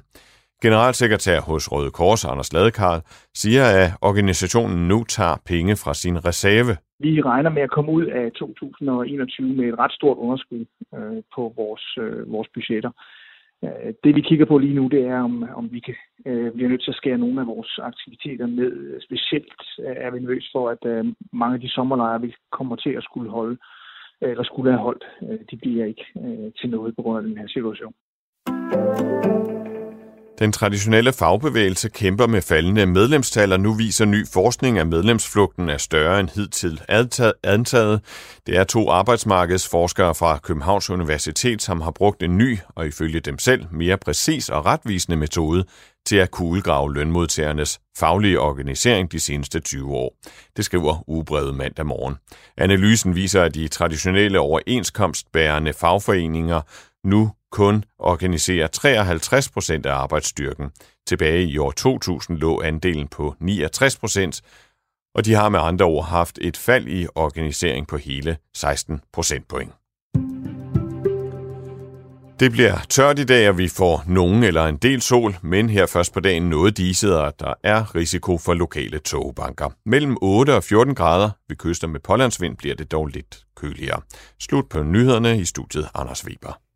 [0.61, 3.01] Generalsekretær hos Røde Kors, Anders Ladekarl,
[3.33, 6.73] siger, at organisationen nu tager penge fra sin reserve.
[6.99, 11.53] Vi regner med at komme ud af 2021 med et ret stort underskud øh, på
[11.55, 12.91] vores, øh, vores budgetter.
[13.63, 15.95] Øh, det vi kigger på lige nu, det er, om, om vi kan,
[16.25, 19.01] øh, bliver nødt til at skære nogle af vores aktiviteter ned.
[19.07, 22.93] Specielt øh, er vi nervøs for, at øh, mange af de sommerlejre, vi kommer til
[22.97, 23.57] at skulle holde,
[24.21, 27.23] øh, eller skulle have holdt, øh, de bliver ikke øh, til noget på grund af
[27.23, 27.93] den her situation.
[30.39, 35.77] Den traditionelle fagbevægelse kæmper med faldende medlemstal, og nu viser ny forskning, at medlemsflugten er
[35.77, 36.81] større end hidtil
[37.43, 38.01] antaget.
[38.47, 43.39] Det er to arbejdsmarkedsforskere fra Københavns Universitet, som har brugt en ny, og ifølge dem
[43.39, 45.63] selv, mere præcis og retvisende metode
[46.05, 50.15] til at kuglegrave lønmodtagernes faglige organisering de seneste 20 år.
[50.57, 52.15] Det skriver Ugebrevet mandag morgen.
[52.57, 56.61] Analysen viser, at de traditionelle overenskomstbærende fagforeninger
[57.03, 60.69] nu kun organiserer 53 procent af arbejdsstyrken.
[61.07, 64.41] Tilbage i år 2000 lå andelen på 69 procent,
[65.15, 69.71] og de har med andre ord haft et fald i organisering på hele 16 procentpoint.
[72.39, 75.85] Det bliver tørt i dag, og vi får nogen eller en del sol, men her
[75.85, 79.69] først på dagen noget diset, og der er risiko for lokale togbanker.
[79.85, 84.01] Mellem 8 og 14 grader ved kyster med pålandsvind bliver det dog lidt køligere.
[84.39, 86.68] Slut på nyhederne i studiet Anders Weber.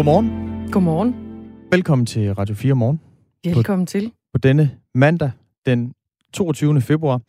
[0.00, 0.30] Godmorgen.
[0.72, 1.14] Godmorgen.
[1.70, 3.00] Velkommen til Radio 4 Morgen.
[3.44, 4.12] Velkommen på, til.
[4.34, 5.30] På denne mandag,
[5.66, 5.92] den
[6.34, 6.80] 22.
[6.80, 7.20] februar.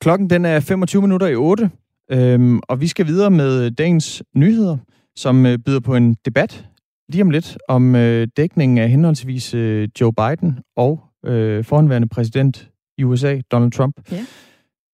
[0.00, 1.70] Klokken den er 25 minutter i 8,
[2.10, 4.76] øhm, og vi skal videre med dagens nyheder,
[5.16, 6.66] som øh, byder på en debat
[7.08, 12.70] lige om lidt om øh, dækningen af henholdsvis øh, Joe Biden og øh, forhenværende præsident
[12.98, 13.94] i USA, Donald Trump.
[14.12, 14.24] Ja.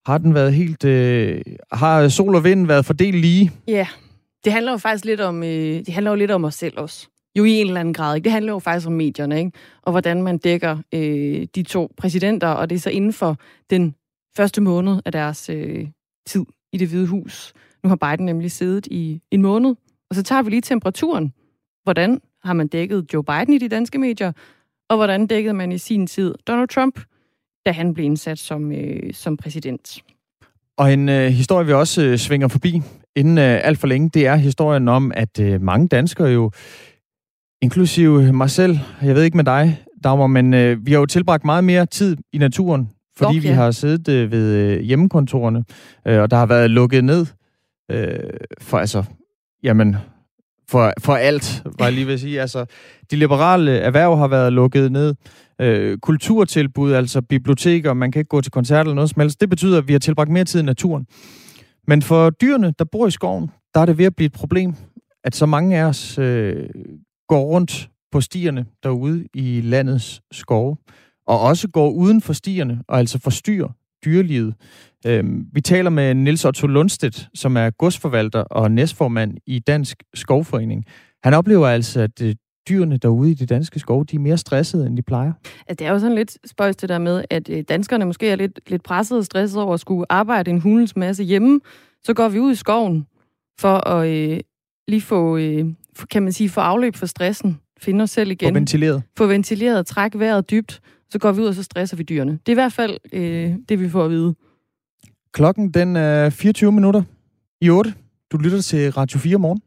[0.06, 0.84] Har den været helt...
[0.84, 1.40] Øh,
[1.72, 3.50] har sol og vind været fordelt lige?
[3.68, 3.86] Ja,
[4.44, 7.08] det handler jo faktisk lidt om, øh, det handler jo lidt om os selv også.
[7.38, 8.16] Jo i en eller anden grad.
[8.16, 8.24] Ikke?
[8.24, 9.52] Det handler jo faktisk om medierne, ikke?
[9.82, 13.36] og hvordan man dækker øh, de to præsidenter, og det er så inden for
[13.70, 13.94] den
[14.36, 15.88] første måned af deres øh,
[16.26, 17.52] tid i det hvide hus.
[17.82, 19.74] Nu har Biden nemlig siddet i en måned,
[20.10, 21.32] og så tager vi lige temperaturen.
[21.82, 24.32] Hvordan har man dækket Joe Biden i de danske medier,
[24.88, 27.00] og hvordan dækkede man i sin tid Donald Trump,
[27.66, 30.02] da han blev indsat som, øh, som præsident.
[30.76, 32.82] Og en øh, historie, vi også øh, svinger forbi
[33.16, 36.50] inden øh, alt for længe, det er historien om, at øh, mange danskere jo,
[37.62, 41.44] inklusive mig selv, jeg ved ikke med dig, Dagmar, men øh, vi har jo tilbragt
[41.44, 43.40] meget mere tid i naturen, fordi ja.
[43.40, 45.64] vi har siddet øh, ved øh, hjemmekontorerne,
[46.06, 47.26] øh, og der har været lukket ned
[47.90, 48.18] øh,
[48.60, 49.04] for altså,
[49.62, 49.96] jamen,
[50.68, 52.40] for, for alt, var jeg lige ved at sige.
[52.40, 52.64] Altså,
[53.10, 55.14] de liberale erhverv har været lukket ned.
[55.60, 59.40] Øh, kulturtilbud, altså biblioteker, man kan ikke gå til koncerter eller noget som helst.
[59.40, 61.06] Det betyder, at vi har tilbragt mere tid i naturen.
[61.86, 64.74] Men for dyrene, der bor i skoven, der er det ved at blive et problem,
[65.24, 66.68] at så mange af os øh,
[67.28, 70.76] går rundt på stierne derude i landets skove,
[71.26, 73.68] og også går uden for stierne, og altså forstyrrer
[74.04, 74.54] dyrelivet.
[75.06, 80.84] Øhm, vi taler med Nils Otto Lundstedt, som er godsforvalter og næstformand i Dansk Skovforening.
[81.22, 82.34] Han oplever altså, at øh,
[82.68, 85.32] dyrene derude i de danske skove, de er mere stressede, end de plejer.
[85.66, 88.36] At det er jo sådan lidt spøjst det der med, at øh, danskerne måske er
[88.36, 91.60] lidt, lidt presset og stresset over at skulle arbejde en hulens masse hjemme.
[92.04, 93.06] Så går vi ud i skoven
[93.60, 94.40] for at øh,
[94.88, 95.64] lige få, øh,
[95.96, 97.60] få- kan man sige, få afløb for stressen.
[97.80, 98.48] Finde os selv igen.
[98.48, 99.02] Og ventileret.
[99.16, 100.80] Få ventileret, træk vejret dybt.
[101.10, 102.32] Så går vi ud, og så stresser vi dyrene.
[102.32, 104.34] Det er i hvert fald øh, det, vi får at vide.
[105.32, 107.02] Klokken den er 24 minutter
[107.60, 107.94] i 8.
[108.32, 109.60] Du lytter til Radio 4 morgen.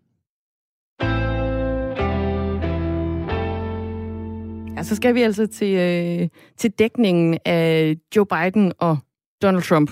[4.77, 8.97] Ja, så skal vi altså til, øh, til dækningen af Joe Biden og
[9.41, 9.91] Donald Trump.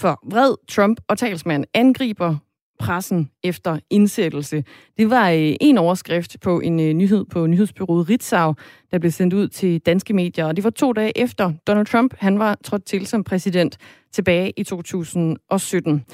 [0.00, 2.36] For vred Trump og talsmand angriber
[2.78, 4.64] pressen efter indsættelse.
[4.96, 8.54] Det var øh, en overskrift på en øh, nyhed på nyhedsbyrået Ritzau,
[8.90, 10.46] der blev sendt ud til danske medier.
[10.46, 13.78] Og det var to dage efter Donald Trump han var trådt til som præsident
[14.12, 16.04] tilbage i 2017.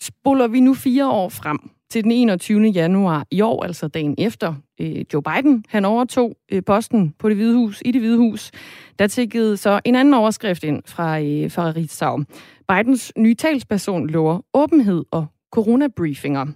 [0.00, 1.58] Spoler vi nu fire år frem
[1.92, 2.62] til den 21.
[2.62, 7.36] januar i år, altså dagen efter øh, Joe Biden, han overtog øh, posten på det
[7.36, 8.50] hvide hus, i det hvide hus,
[8.98, 12.24] der tækkede så en anden overskrift ind fra, øh, fra Ritzau.
[12.68, 16.46] Bidens nye talsperson lover åbenhed og coronabriefinger.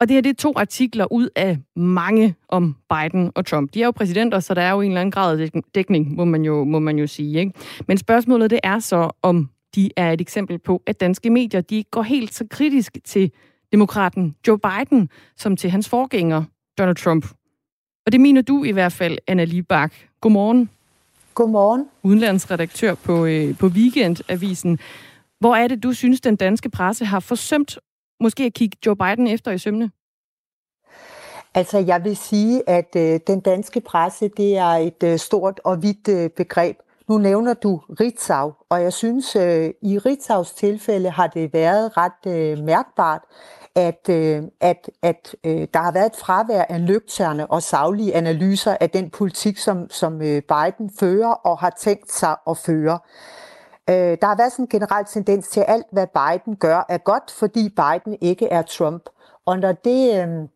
[0.00, 3.74] Og det her det er to artikler ud af mange om Biden og Trump.
[3.74, 6.24] De er jo præsidenter, så der er jo en eller anden grad af dækning, må
[6.24, 7.38] man jo, må man jo sige.
[7.40, 7.52] Ikke?
[7.88, 11.76] Men spørgsmålet det er så, om de er et eksempel på, at danske medier de
[11.76, 13.30] ikke går helt så kritisk til
[13.72, 16.44] demokraten Joe Biden, som til hans forgænger
[16.78, 17.26] Donald Trump.
[18.06, 19.92] Og det mener du i hvert fald, Anna Libak.
[20.20, 20.70] Godmorgen.
[21.34, 21.88] Godmorgen.
[22.02, 24.78] Udenlandsredaktør på, øh, på Weekendavisen.
[25.40, 27.78] Hvor er det, du synes, den danske presse har forsømt
[28.20, 29.90] måske at kigge Joe Biden efter i sømne?
[31.54, 35.82] Altså, jeg vil sige, at øh, den danske presse, det er et øh, stort og
[35.82, 36.76] vidt øh, begreb.
[37.08, 42.26] Nu nævner du Ritzau, og jeg synes, øh, i Ritzaus tilfælde har det været ret
[42.26, 43.22] øh, mærkbart,
[43.74, 48.76] at, øh, at, at øh, der har været et fravær af nøgterne og savlige analyser
[48.80, 52.98] af den politik, som, som øh, Biden fører og har tænkt sig at føre.
[53.90, 56.98] Øh, der har været sådan en generel tendens til, at alt, hvad Biden gør, er
[56.98, 59.02] godt, fordi Biden ikke er Trump.
[59.46, 60.48] Og når det øh,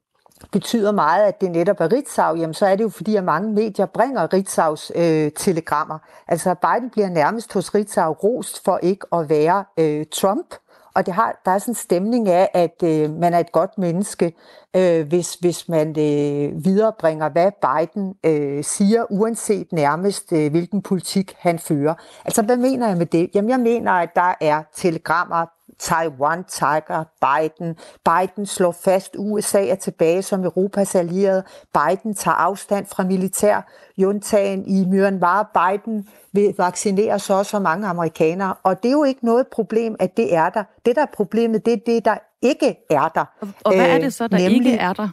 [0.52, 3.52] betyder meget, at det netop er Ritzau, jamen så er det jo fordi, at mange
[3.52, 5.98] medier bringer Ritzaus øh, telegrammer.
[6.28, 10.55] Altså Biden bliver nærmest hos Ritzau rost for ikke at være øh, Trump.
[10.94, 13.78] Og det har, der er sådan en stemning af, at øh, man er et godt
[13.78, 14.33] menneske,
[14.76, 21.35] øh, hvis, hvis man øh, viderebringer, hvad Biden øh, siger, uanset nærmest, øh, hvilken politik
[21.38, 21.94] han fører.
[22.24, 23.31] Altså, hvad mener jeg med det?
[23.35, 25.46] Jamen, jeg mener, at der er telegrammer,
[25.78, 27.76] Taiwan, Tiger, Biden.
[28.04, 31.44] Biden slår fast, USA er tilbage som Europas allierede.
[31.74, 35.50] Biden tager afstand fra militær juntagen i Myanmar.
[35.54, 38.54] Biden vil vaccinere så så mange amerikanere.
[38.62, 40.64] Og det er jo ikke noget problem, at det er der.
[40.87, 43.24] Det, der er problemet, det er det, der ikke er der.
[43.64, 45.08] Og hvad er det så, der Øh, ikke er der?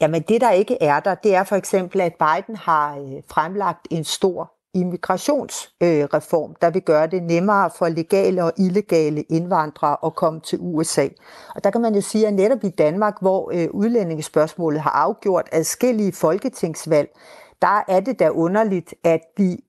[0.00, 3.88] Jamen det, der ikke er der, det er for eksempel, at Biden har øh, fremlagt
[3.90, 10.40] en stor immigrationsreform, der vil gøre det nemmere for legale og illegale indvandrere at komme
[10.40, 11.08] til USA.
[11.54, 15.48] Og der kan man jo sige, at netop i Danmark, hvor øh, udlændingespørgsmålet har afgjort
[15.52, 17.08] adskillige folketingsvalg,
[17.62, 19.64] der er det da underligt, at vi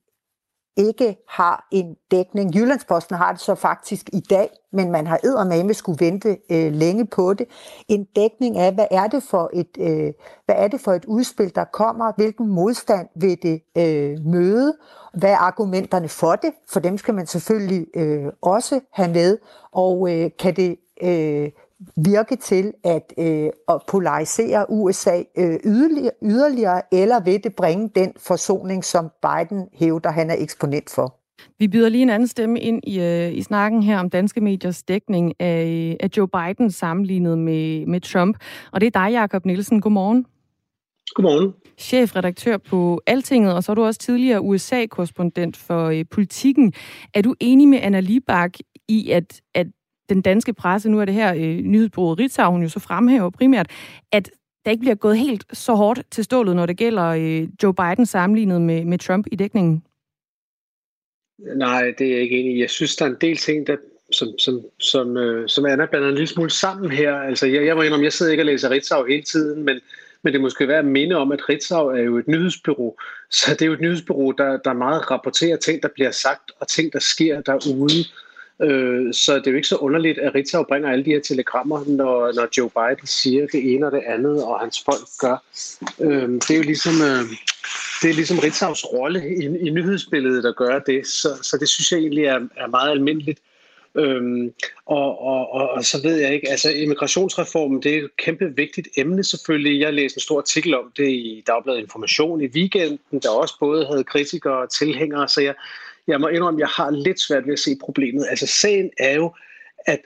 [0.78, 2.56] ikke har en dækning.
[2.56, 7.06] Jyllandsposten har det så faktisk i dag, men man har eddermame skulle vente øh, længe
[7.06, 7.48] på det.
[7.88, 10.14] En dækning af, hvad er det for et, øh,
[10.46, 12.12] hvad er det for et udspil, der kommer?
[12.16, 14.74] Hvilken modstand vil det øh, møde?
[15.14, 16.52] Hvad er argumenterne for det?
[16.70, 19.38] For dem skal man selvfølgelig øh, også have med.
[19.72, 21.52] Og øh, kan det øh,
[21.96, 28.14] virke til at, øh, at polarisere USA øh, yderligere, yderligere, eller vil det bringe den
[28.18, 31.20] forsoning, som Biden hævder, han er eksponent for?
[31.60, 34.84] Vi byder lige en anden stemme ind i, øh, i snakken her om danske mediers
[34.84, 38.38] dækning af, af Joe Biden sammenlignet med, med Trump.
[38.72, 39.82] Og det er dig, Jakob Nielsen.
[39.82, 40.26] Godmorgen.
[41.16, 41.54] Godmorgen.
[41.78, 46.74] Chefredaktør på Altinget, og så er du også tidligere USA-korrespondent for øh, politikken.
[47.14, 48.54] Er du enig med Anna Libak
[48.88, 49.68] i, at, at
[50.10, 53.72] den danske presse, nu er det her øh, nyhedsbureauet Ritzau, hun jo så fremhæver primært,
[54.12, 54.32] at
[54.66, 58.06] der ikke bliver gået helt så hårdt til stålet, når det gælder øh, Joe Biden
[58.06, 59.84] sammenlignet med, med Trump i dækningen?
[61.56, 62.62] Nej, det er jeg ikke enig i.
[62.62, 63.76] Jeg synes, der er en del ting, der,
[64.12, 67.16] som, som, som, øh, som Anna blander en lille smule sammen her.
[67.16, 69.80] Altså, jeg, jeg må indrømme, jeg sidder ikke og læser Ritzau hele tiden, men,
[70.24, 72.98] men det måske være at minde om, at Ritzau er jo et nyhedsbyrå.
[73.32, 76.68] Så det er jo et nyhedsbyrå, der, der meget rapporterer ting, der bliver sagt, og
[76.68, 78.06] ting, der sker derude.
[78.62, 81.84] Øh, så det er jo ikke så underligt, at Ritzau bringer alle de her telegrammer,
[81.88, 85.38] når, når Joe Biden siger det ene og det andet, og hans folk gør.
[86.00, 87.24] Øh, det er jo ligesom, øh,
[88.02, 91.92] det er ligesom Ritzaus rolle i, i nyhedsbilledet at gøre det, så, så det synes
[91.92, 93.40] jeg egentlig er, er meget almindeligt.
[93.96, 94.54] Øhm,
[94.86, 98.88] og, og, og, og så ved jeg ikke, altså immigrationsreformen, det er et kæmpe vigtigt
[98.98, 99.80] emne selvfølgelig.
[99.80, 103.86] Jeg læste en stor artikel om det i Dagbladet Information i weekenden, der også både
[103.86, 105.54] havde kritikere og tilhængere, så jeg,
[106.08, 108.28] jeg må indrømme, at jeg har lidt svært ved at se problemet.
[108.30, 109.34] Altså sagen er jo,
[109.86, 110.02] at,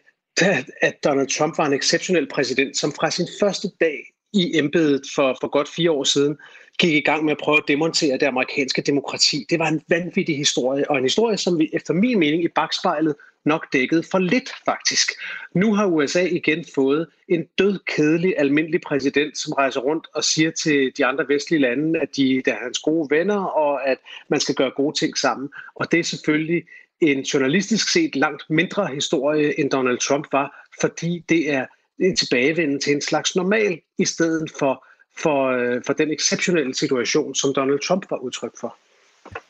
[0.82, 3.98] at Donald Trump var en exceptionel præsident, som fra sin første dag
[4.34, 6.38] i embedet for, for godt fire år siden,
[6.80, 9.45] gik i gang med at prøve at demontere det amerikanske demokrati.
[9.50, 13.16] Det var en vanvittig historie, og en historie, som vi efter min mening i bagspejlet
[13.48, 15.12] nok dækket for lidt faktisk.
[15.54, 20.52] Nu har USA igen fået en død, kedelig, almindelig præsident, som rejser rundt og siger
[20.52, 23.98] til de andre vestlige lande, at de er hans gode venner, og at
[24.30, 25.50] man skal gøre gode ting sammen.
[25.76, 26.64] Og det er selvfølgelig
[27.02, 31.66] en journalistisk set langt mindre historie, end Donald Trump var, fordi det er
[32.00, 34.86] en tilbagevenden til en slags normal, i stedet for,
[35.18, 38.78] for, øh, for den exceptionelle situation, som Donald Trump var udtryk for.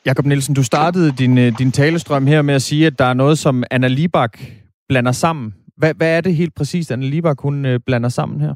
[0.06, 3.14] Jakob Nielsen, du startede din, øh, din talestrøm her med at sige, at der er
[3.14, 4.38] noget, som Anna Libak
[4.88, 5.54] blander sammen.
[5.76, 8.54] Hvad, hvad er det helt præcist, Anna Libak hun øh, blander sammen her?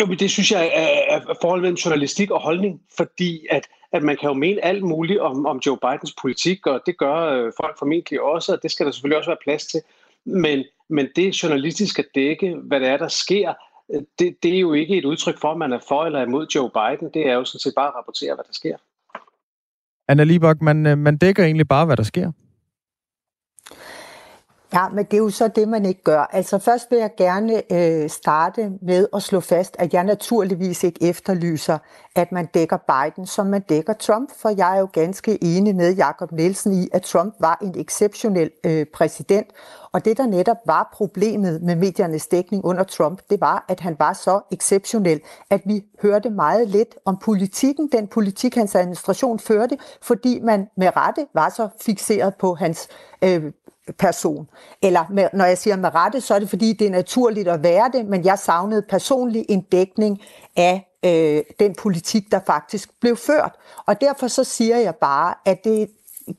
[0.00, 4.02] Jo, men det synes jeg er, er forholdet mellem journalistik og holdning, fordi at, at
[4.02, 7.52] man kan jo mene alt muligt om, om Joe Bidens politik, og det gør øh,
[7.60, 9.80] folk formentlig også, og det skal der selvfølgelig også være plads til.
[10.24, 13.52] Men, men det journalistisk dække, hvad det er, der sker,
[13.94, 16.46] øh, det, det er jo ikke et udtryk for, at man er for eller imod
[16.54, 17.10] Joe Biden.
[17.14, 18.76] Det er jo sådan set bare at rapportere, hvad der sker.
[20.12, 22.32] Anna Libak, man, øh, man dækker egentlig bare, hvad der sker.
[24.74, 26.20] Ja, men det er jo så det, man ikke gør.
[26.20, 31.02] Altså først vil jeg gerne øh, starte med at slå fast, at jeg naturligvis ikke
[31.02, 31.78] efterlyser,
[32.16, 35.94] at man dækker Biden, som man dækker Trump, for jeg er jo ganske enig med
[35.94, 39.46] Jakob Nielsen i, at Trump var en exceptionel øh, præsident,
[39.92, 43.96] og det, der netop var problemet med mediernes dækning under Trump, det var, at han
[43.98, 45.20] var så exceptionel,
[45.50, 50.96] at vi hørte meget lidt om politikken, den politik, hans administration førte, fordi man med
[50.96, 52.88] rette var så fixeret på hans
[53.24, 53.52] øh,
[53.98, 54.48] person.
[54.82, 57.62] Eller med, når jeg siger med rette, så er det fordi, det er naturligt at
[57.62, 60.20] være det, men jeg savnede personlig en dækning
[60.56, 63.52] af øh, den politik, der faktisk blev ført.
[63.86, 65.88] Og derfor så siger jeg bare, at det,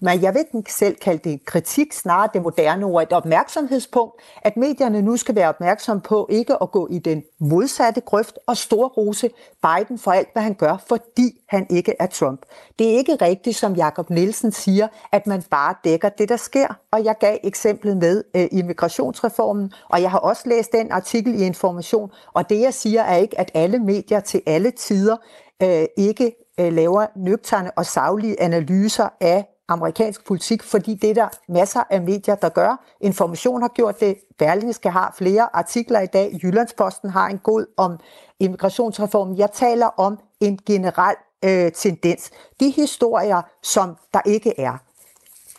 [0.02, 4.58] men jeg vil ikke selv kalde det kritik, snarere det moderne ord, et opmærksomhedspunkt, at
[4.58, 8.88] medierne nu skal være opmærksom på ikke at gå i den modsatte grøft og store
[8.88, 9.30] rose
[9.62, 12.46] Biden for alt, hvad han gør, fordi han ikke er Trump.
[12.80, 16.68] Det er ikke rigtigt, som Jakob Nielsen siger, at man bare dækker det, der sker.
[16.92, 21.46] Og jeg gav eksemplet med øh, immigrationsreformen, og jeg har også læst den artikel i
[21.46, 25.18] Information, og det jeg siger er ikke, at alle medier til alle tider
[25.64, 31.28] øh, ikke øh, laver nøgterne og savlige analyser af amerikansk politik, fordi det er der
[31.48, 32.86] masser af medier, der gør.
[33.02, 38.00] Information har gjort det, Berlingske har flere artikler i dag, Jyllandsposten har en god om
[38.40, 39.38] immigrationsreformen.
[39.38, 41.16] Jeg taler om en generel
[41.46, 42.32] øh, tendens.
[42.60, 44.78] De historier, som der ikke er,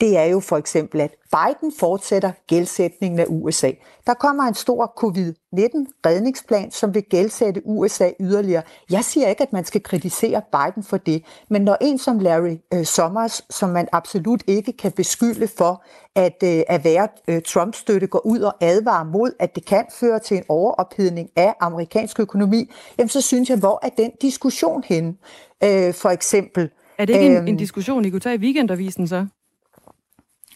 [0.01, 3.71] det er jo for eksempel, at Biden fortsætter gældsætningen af USA.
[4.07, 8.63] Der kommer en stor covid-19-redningsplan, som vil gældsætte USA yderligere.
[8.91, 12.57] Jeg siger ikke, at man skal kritisere Biden for det, men når en som Larry
[12.75, 15.85] øh, Summers, som man absolut ikke kan beskylde for
[16.15, 20.19] at, øh, at være øh, Trump-støtte, går ud og advarer mod, at det kan føre
[20.19, 25.15] til en overophedning af amerikansk økonomi, jamen så synes jeg, hvor er den diskussion henne?
[25.65, 26.71] Øh, for eksempel...
[26.99, 29.27] Er det ikke en, en øhm, diskussion, I kunne tage i weekendavisen så?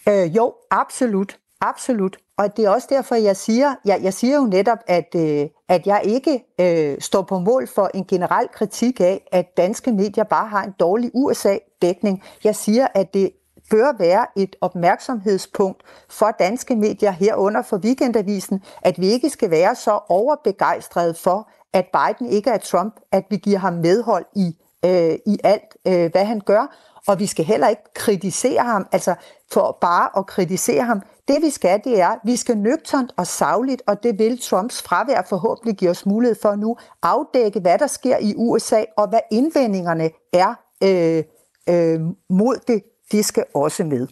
[0.08, 1.38] Øh, jo, absolut.
[1.60, 2.16] Absolut.
[2.36, 5.86] Og det er også derfor, jeg siger, jeg, jeg siger jo netop, at, øh, at
[5.86, 10.48] jeg ikke øh, står på mål for en generel kritik af, at danske medier bare
[10.48, 12.22] har en dårlig USA-dækning.
[12.44, 13.30] Jeg siger, at det
[13.70, 19.74] bør være et opmærksomhedspunkt for danske medier herunder for Weekendavisen, at vi ikke skal være
[19.74, 25.18] så overbegejstrede for, at Biden ikke er Trump, at vi giver ham medhold i, øh,
[25.26, 26.76] i alt, øh, hvad han gør.
[27.08, 29.14] Og vi skal heller ikke kritisere ham, altså
[29.52, 31.00] for bare at kritisere ham.
[31.28, 35.22] Det vi skal, det er, vi skal nøgternt og savligt, og det vil Trumps fravær
[35.28, 40.10] forhåbentlig give os mulighed for nu, afdække, hvad der sker i USA, og hvad indvendingerne
[40.32, 40.54] er
[40.84, 41.24] øh,
[41.68, 42.00] øh,
[42.30, 42.82] mod det.
[43.12, 44.06] Det skal også med.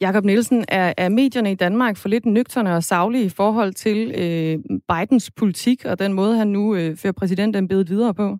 [0.00, 4.10] Jakob Nielsen, er, er medierne i Danmark for lidt nøgterne og savlige i forhold til
[4.10, 4.58] øh,
[4.88, 8.36] Bidens politik og den måde, han nu øh, fører præsidentembedet videre på?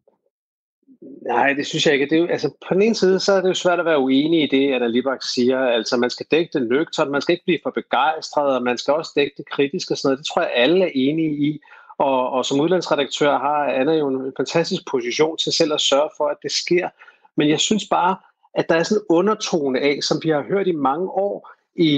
[1.22, 2.06] Nej, det synes jeg ikke.
[2.06, 3.98] Det er jo, altså, på den ene side, så er det jo svært at være
[3.98, 5.58] uenig i det, at Libak siger.
[5.58, 8.94] Altså, man skal dække det nøgtern, man skal ikke blive for begejstret, og man skal
[8.94, 10.18] også dække det kritisk og sådan noget.
[10.18, 11.60] Det tror jeg, alle er enige i.
[11.98, 16.24] Og, og som udlandsredaktør har Anna jo en fantastisk position til selv at sørge for,
[16.28, 16.88] at det sker.
[17.36, 18.16] Men jeg synes bare,
[18.54, 21.88] at der er sådan en undertone af, som vi har hørt i mange år i,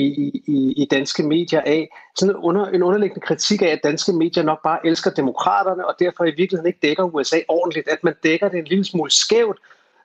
[0.46, 4.42] i, i danske medier af, sådan en, under, en underliggende kritik af, at danske medier
[4.42, 8.48] nok bare elsker demokraterne, og derfor i virkeligheden ikke dækker USA ordentligt, at man dækker
[8.48, 9.58] det en lille smule skævt,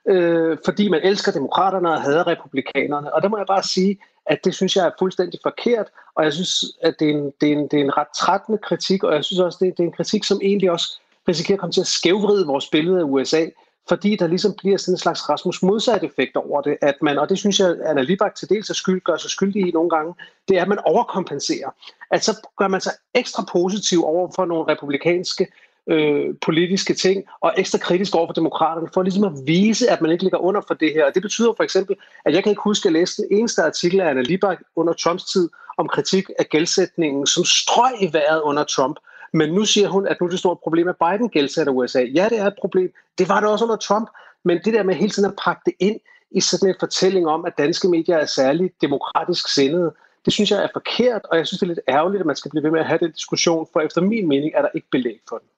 [0.08, 3.14] øh, fordi man elsker demokraterne og hader republikanerne.
[3.14, 6.32] Og der må jeg bare sige, at det synes jeg er fuldstændig forkert, og jeg
[6.32, 9.14] synes, at det er en, det er en, det er en ret trættende kritik, og
[9.14, 11.80] jeg synes også, det, det er en kritik, som egentlig også risikerer at komme til
[11.80, 13.46] at skævvride vores billede af USA,
[13.88, 17.28] fordi der ligesom bliver sådan en slags Rasmus modsat effekt over det, at man, og
[17.28, 20.14] det synes jeg, Anna Libak til dels er skyld, gør sig skyldig i nogle gange,
[20.48, 21.70] det er, at man overkompenserer.
[22.10, 25.46] At så gør man sig ekstra positiv over for nogle republikanske
[25.90, 30.10] øh, politiske ting, og ekstra kritisk over for demokraterne, for ligesom at vise, at man
[30.10, 31.04] ikke ligger under for det her.
[31.04, 34.00] Og det betyder for eksempel, at jeg kan ikke huske at læse den eneste artikel
[34.00, 38.64] af Anna Libak under Trumps tid om kritik af gældsætningen, som strøg i vejret under
[38.64, 38.96] Trump.
[39.34, 42.00] Men nu siger hun, at nu er det stort problem, at Biden gældsætter USA.
[42.00, 42.92] Ja, det er et problem.
[43.18, 44.08] Det var det også under Trump.
[44.44, 47.44] Men det der med hele tiden at pakke det ind i sådan en fortælling om,
[47.44, 51.60] at danske medier er særligt demokratisk sindede, det synes jeg er forkert, og jeg synes,
[51.60, 53.80] det er lidt ærgerligt, at man skal blive ved med at have den diskussion, for
[53.80, 55.48] efter min mening er der ikke belæg for den.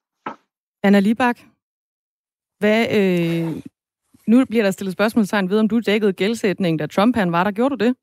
[0.82, 1.38] Anna Libak,
[2.58, 3.62] hvad, øh,
[4.26, 7.50] nu bliver der stillet spørgsmålstegn ved, om du dækkede gældsætningen, da Trump han var der.
[7.50, 7.96] Gjorde du det?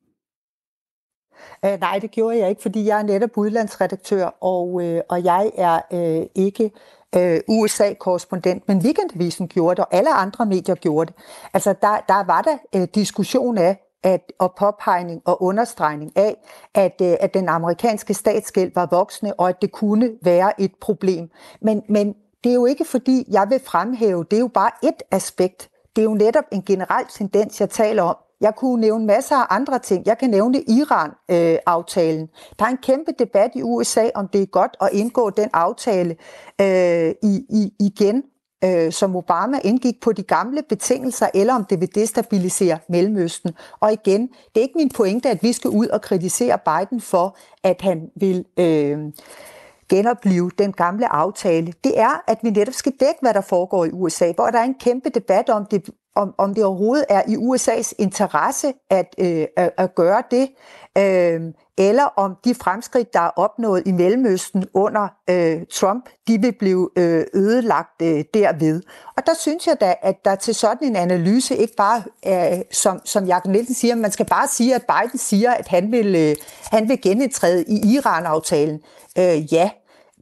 [1.65, 5.51] Øh, nej, det gjorde jeg ikke, fordi jeg er netop udlandsredaktør, og, øh, og jeg
[5.57, 6.71] er øh, ikke
[7.15, 11.15] øh, USA-korrespondent, men Weekendavisen gjorde det, og alle andre medier gjorde det.
[11.53, 16.35] Altså, der, der var der øh, diskussion af, at, og påpegning og understregning af,
[16.73, 21.29] at, øh, at den amerikanske statsgæld var voksende, og at det kunne være et problem.
[21.61, 25.03] Men, men det er jo ikke fordi, jeg vil fremhæve, det er jo bare et
[25.11, 25.69] aspekt.
[25.95, 28.15] Det er jo netop en generel tendens, jeg taler om.
[28.43, 30.05] Jeg kunne nævne masser af andre ting.
[30.05, 32.21] Jeg kan nævne Iran-aftalen.
[32.21, 35.49] Øh, der er en kæmpe debat i USA, om det er godt at indgå den
[35.53, 36.15] aftale
[36.61, 38.23] øh, i, i, igen,
[38.63, 43.51] øh, som Obama indgik på de gamle betingelser, eller om det vil destabilisere Mellemøsten.
[43.79, 47.37] Og igen, det er ikke min pointe, at vi skal ud og kritisere Biden for,
[47.63, 48.45] at han vil...
[48.59, 48.99] Øh,
[49.89, 53.91] genopleve den gamle aftale, det er, at vi netop skal dække, hvad der foregår i
[53.91, 57.35] USA, hvor der er en kæmpe debat om det, om, om det overhovedet er i
[57.35, 60.49] USA's interesse at, øh, at, at gøre det,
[60.97, 61.41] øh,
[61.77, 66.89] eller om de fremskridt, der er opnået i Mellemøsten under øh, Trump, de vil blive
[66.95, 68.81] øh, ødelagt øh, derved.
[69.17, 73.01] Og der synes jeg da, at der til sådan en analyse ikke bare, øh, som,
[73.05, 76.35] som Jakob Nielsen siger, man skal bare sige, at Biden siger, at han vil, øh,
[76.71, 78.79] han vil genindtræde i Iran-aftalen.
[79.17, 79.69] Øh, ja,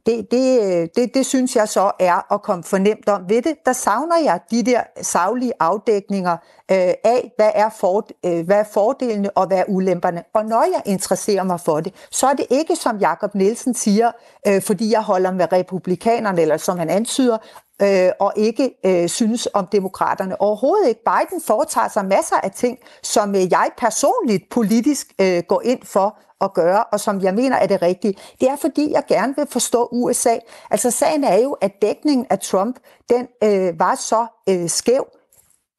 [0.06, 3.54] det, det, øh, det, det synes jeg så er at komme fornemt om ved det.
[3.66, 6.32] Der savner jeg de der savlige afdækninger
[6.70, 10.22] øh, af, hvad er, for, øh, hvad er fordelene og hvad er ulemperne.
[10.34, 14.12] Og når jeg interesserer mig for det, så er det ikke som Jakob Nielsen siger,
[14.46, 17.38] øh, fordi jeg holder med republikanerne, eller som han antyder,
[17.82, 20.40] øh, og ikke øh, synes om demokraterne.
[20.40, 21.00] Overhovedet ikke.
[21.04, 26.18] Biden foretager sig masser af ting, som øh, jeg personligt politisk øh, går ind for
[26.42, 28.14] at gøre, og som jeg mener er det rigtige.
[28.40, 30.36] Det er fordi, jeg gerne vil forstå USA.
[30.70, 32.76] Altså sagen er jo, at dækningen af Trump,
[33.08, 35.06] den øh, var så øh, skæv,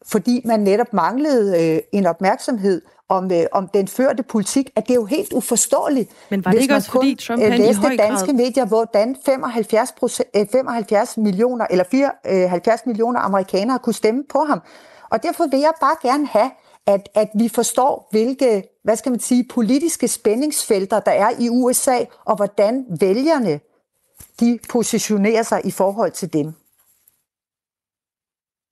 [0.06, 4.92] fordi man netop manglede øh, en opmærksomhed om, øh, om den førte politik, at det
[4.92, 6.12] er jo helt uforståeligt.
[6.30, 8.34] Men var det ikke også kun, fordi Trump øh, læste i danske grad...
[8.34, 9.94] medier, hvordan 75,
[10.36, 14.62] øh, 75 millioner eller 74 øh, millioner amerikanere kunne stemme på ham.
[15.10, 16.52] Og derfor vil jeg bare gerne have,
[16.88, 21.98] at, at vi forstår, hvilke, hvad skal man sige, politiske spændingsfelter, der er i USA,
[22.26, 23.60] og hvordan vælgerne,
[24.40, 26.54] de positionerer sig i forhold til dem.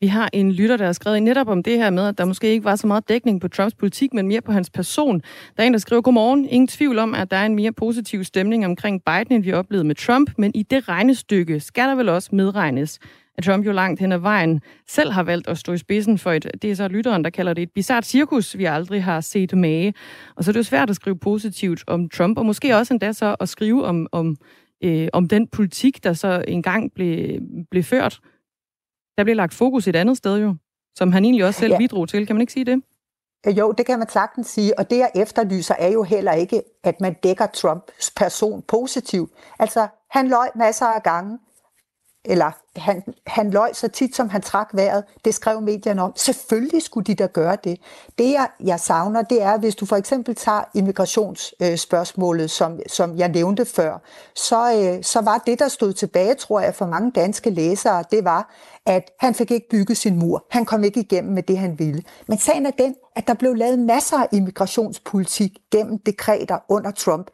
[0.01, 2.47] Vi har en lytter, der har skrevet netop om det her med, at der måske
[2.47, 5.22] ikke var så meget dækning på Trumps politik, men mere på hans person.
[5.57, 6.45] Der er en, der skriver, godmorgen.
[6.45, 9.88] Ingen tvivl om, at der er en mere positiv stemning omkring Biden, end vi oplevede
[9.88, 12.99] med Trump, men i det regnestykke skal der vel også medregnes,
[13.38, 16.32] at Trump jo langt hen ad vejen selv har valgt at stå i spidsen for
[16.32, 19.57] et, det er så lytteren, der kalder det et bizart cirkus, vi aldrig har set
[19.57, 19.93] mage.
[20.36, 23.11] Og så er det jo svært at skrive positivt om Trump, og måske også endda
[23.11, 24.36] så at skrive om, om,
[24.84, 27.39] øh, om den politik, der så engang blev,
[27.71, 28.19] blev ført
[29.17, 30.55] der bliver lagt fokus et andet sted jo,
[30.95, 31.77] som han egentlig også selv ja.
[31.77, 32.27] bidrog til.
[32.27, 32.84] Kan man ikke sige det?
[33.57, 37.01] Jo, det kan man sagtens sige, og det jeg efterlyser er jo heller ikke, at
[37.01, 39.32] man dækker Trumps person positivt.
[39.59, 41.39] Altså, han løj masser af gange,
[42.25, 45.03] eller han, han løj så tit, som han trak vejret.
[45.26, 46.13] Det skrev medierne om.
[46.15, 47.80] Selvfølgelig skulle de da gøre det.
[48.17, 53.17] Det, jeg, jeg savner, det er, hvis du for eksempel tager immigrationsspørgsmålet, øh, som, som
[53.17, 54.01] jeg nævnte før,
[54.36, 58.24] så, øh, så var det, der stod tilbage, tror jeg, for mange danske læsere, det
[58.24, 58.53] var,
[58.86, 60.45] at han fik ikke bygget sin mur.
[60.49, 62.03] Han kom ikke igennem med det, han ville.
[62.28, 67.28] Men sagen er den, at der blev lavet masser af immigrationspolitik gennem dekreter under Trump.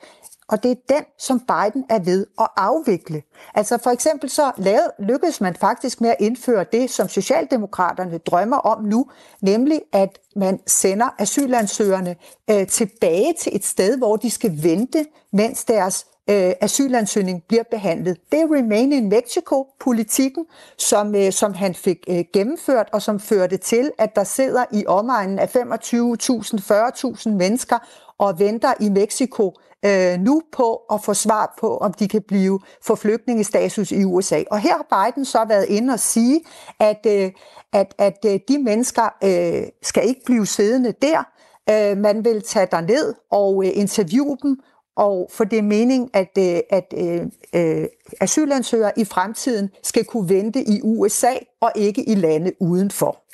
[0.50, 3.22] Og det er den, som Biden er ved at afvikle.
[3.56, 8.58] Altså for eksempel så lavede, lykkedes man faktisk med at indføre det, som Socialdemokraterne drømmer
[8.58, 9.06] om nu,
[9.42, 12.16] nemlig at man sender asylansøgerne
[12.50, 18.18] øh, tilbage til et sted, hvor de skal vente, mens deres øh, asylansøgning bliver behandlet.
[18.32, 20.46] Det er Remain in Mexico-politikken,
[20.78, 24.86] som, øh, som han fik øh, gennemført, og som førte til, at der sidder i
[24.88, 27.78] omegnen af 25.000-40.000 mennesker
[28.18, 29.54] og venter i Mexico
[29.86, 34.44] øh, nu på at få svar på, om de kan blive for flygtningestatus i USA.
[34.52, 36.42] Og her har Biden så været inde og sige,
[36.80, 37.32] at, øh,
[37.74, 41.24] at, at øh, de mennesker øh, skal ikke blive siddende der.
[41.70, 44.58] Øh, man vil tage der ned og øh, interviewe dem,
[44.98, 47.22] og for det er mening, at, øh, at øh,
[47.56, 47.86] øh,
[48.22, 53.27] asylansøgere i fremtiden skal kunne vente i USA og ikke i lande udenfor.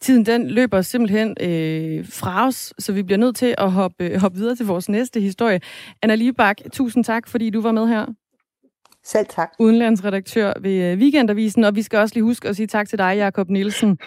[0.00, 4.20] Tiden den løber simpelthen øh, fra os, så vi bliver nødt til at hoppe, øh,
[4.20, 5.60] hoppe videre til vores næste historie.
[6.02, 8.06] Anna Libak, tusind tak, fordi du var med her.
[9.04, 9.52] Selv tak.
[9.58, 13.16] Udenlandsredaktør ved øh, Weekendavisen, og vi skal også lige huske at sige tak til dig,
[13.16, 13.98] Jakob Nielsen,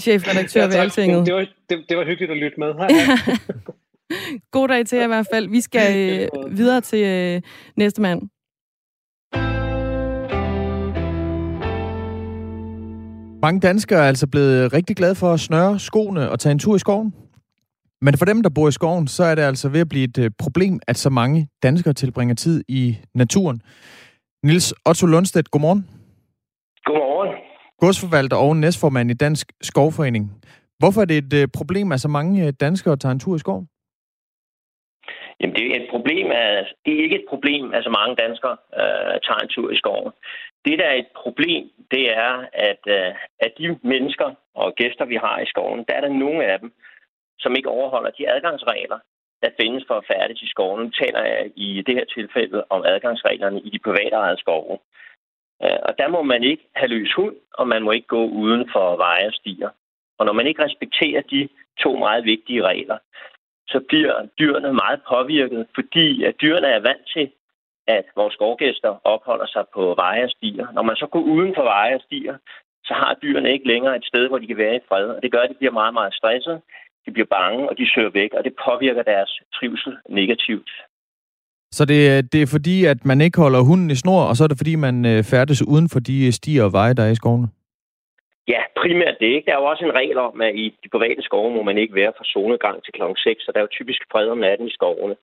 [0.00, 1.26] chefredaktør ja, ved Altinget.
[1.26, 2.74] Det var, det, det var hyggeligt at lytte med.
[2.74, 2.88] Hej.
[4.52, 5.48] God dag til jer i hvert fald.
[5.48, 7.42] Vi skal øh, videre til øh,
[7.76, 8.22] næste mand.
[13.42, 16.76] Mange danskere er altså blevet rigtig glade for at snøre skoene og tage en tur
[16.76, 17.14] i skoven.
[18.00, 20.18] Men for dem, der bor i skoven, så er det altså ved at blive et
[20.18, 23.62] øh, problem, at så mange danskere tilbringer tid i naturen.
[24.42, 25.82] Nils Otto Lundstedt, godmorgen.
[26.84, 27.34] Godmorgen.
[27.78, 30.24] Godsforvalter og næstformand i Dansk Skovforening.
[30.78, 33.38] Hvorfor er det et øh, problem, at så mange øh, danskere tager en tur i
[33.38, 33.66] skoven?
[35.40, 38.56] Jamen, det er et problem, at det er ikke et problem, at så mange danskere
[38.80, 40.12] øh, tager en tur i skoven.
[40.64, 45.16] Det, der er et problem, det er, at, øh, at de mennesker og gæster, vi
[45.16, 46.72] har i skoven, der er der nogle af dem,
[47.38, 48.98] som ikke overholder de adgangsregler,
[49.42, 50.84] der findes for at færdes i skoven.
[50.84, 54.78] Nu taler jeg i det her tilfælde om adgangsreglerne i de private eget skove.
[55.64, 58.70] Øh, og der må man ikke have løs hund, og man må ikke gå uden
[58.72, 59.70] for veje og stier.
[60.18, 61.48] Og når man ikke respekterer de
[61.78, 62.98] to meget vigtige regler,
[63.68, 67.30] så bliver dyrene meget påvirket, fordi at dyrene er vant til
[67.98, 70.66] at vores skovgæster opholder sig på veje og stier.
[70.76, 72.36] Når man så går uden for veje og stier,
[72.84, 75.06] så har dyrene ikke længere et sted, hvor de kan være i fred.
[75.16, 76.60] Og det gør, at de bliver meget, meget stresset,
[77.06, 80.70] de bliver bange, og de søger væk, og det påvirker deres trivsel negativt.
[81.72, 84.48] Så det, det er fordi, at man ikke holder hunden i snor, og så er
[84.48, 87.48] det fordi, man øh, færdes uden for de stier og veje, der er i skovene?
[88.48, 89.30] Ja, primært det.
[89.36, 89.46] Ikke?
[89.46, 91.94] Der er jo også en regel om, at i de private skove må man ikke
[91.94, 93.02] være fra zonegang til kl.
[93.16, 95.16] 6, så der er jo typisk fred om natten i skovene.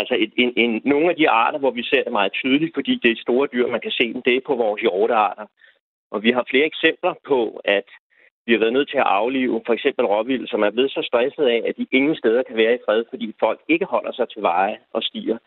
[0.00, 3.00] Altså et, en, en, nogle af de arter, hvor vi ser det meget tydeligt, fordi
[3.02, 5.46] det er store dyr, man kan se dem, det er på vores hjortearter.
[6.10, 7.88] Og vi har flere eksempler på, at
[8.46, 11.44] vi har været nødt til at aflive for eksempel råvild, som er blevet så stresset
[11.44, 14.42] af, at de ingen steder kan være i fred, fordi folk ikke holder sig til
[14.42, 15.38] veje og stiger.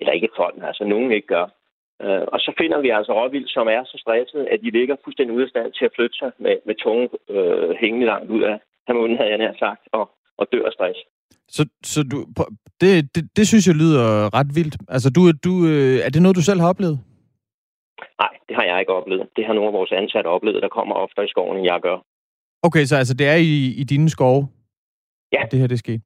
[0.00, 1.46] Eller ikke folk, altså nogen ikke gør.
[2.02, 5.36] Øh, og så finder vi altså råvild, som er så stresset, at de ligger fuldstændig
[5.36, 8.58] ude af stand til at flytte sig med, med tunge øh, hængende langt ud af
[8.94, 10.98] munden, havde jeg nær sagt, og, og dør af stress.
[11.56, 12.18] Så, så du,
[12.80, 14.04] det, det, det synes jeg lyder
[14.38, 14.76] ret vildt.
[14.88, 16.98] Altså, du, du, øh, er det noget, du selv har oplevet?
[18.22, 19.28] Nej, det har jeg ikke oplevet.
[19.36, 21.98] Det har nogle af vores ansatte oplevet, der kommer oftere i skoven, end jeg gør.
[22.62, 24.48] Okay, så altså, det er i, i dine skove,
[25.32, 25.42] ja.
[25.50, 25.98] det her det sker.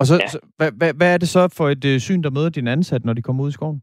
[0.00, 0.26] Og så, ja.
[0.26, 3.06] så hvad, hvad, hvad er det så for et uh, syn, der møder dine ansatte,
[3.06, 3.82] når de kommer ud i skoven?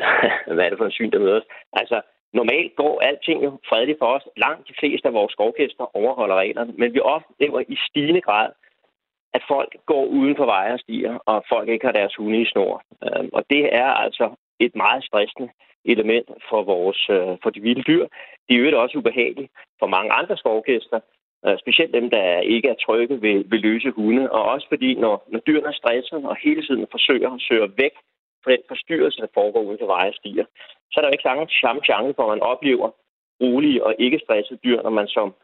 [0.54, 1.48] hvad er det for et syn, der møder os?
[1.72, 2.00] Altså,
[2.32, 4.24] normalt går alting jo fredeligt for os.
[4.36, 8.50] Langt de fleste af vores skovgæster overholder reglerne, men vi oplever i stigende grad,
[9.36, 12.50] at folk går uden for veje og stier, og folk ikke har deres hunde i
[12.52, 12.82] snor.
[13.06, 14.26] Øhm, og det er altså
[14.60, 15.48] et meget stressende
[15.84, 18.04] element for, vores, øh, for de vilde dyr.
[18.46, 21.00] Det er jo også ubehageligt for mange andre skovgæster,
[21.46, 25.14] øh, specielt dem, der ikke er trygge ved, ved løse hunde, og også fordi, når,
[25.32, 27.94] når dyrene er stresset og hele tiden forsøger at søge væk
[28.42, 30.44] fra den forstyrrelse, der foregår uden for veje og stier,
[30.90, 32.88] så er der jo ikke samme, samme chance for, at man oplever
[33.42, 35.34] rolige og ikke stressede dyr, når man som,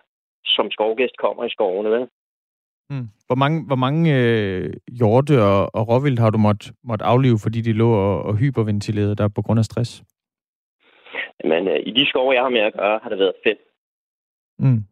[0.45, 1.91] som skovgæst kommer i skovene.
[1.91, 2.09] Vel?
[2.93, 3.09] Mm.
[3.27, 7.61] Hvor mange, hvor mange øh, hjorte og, og råvildt har du måttet måtte aflive, fordi
[7.61, 10.03] de lå og, og hyperventilerede der på grund af stress?
[11.45, 13.57] Men øh, i de skove, jeg har med at gøre, har det været fem.
[14.59, 14.85] Mm.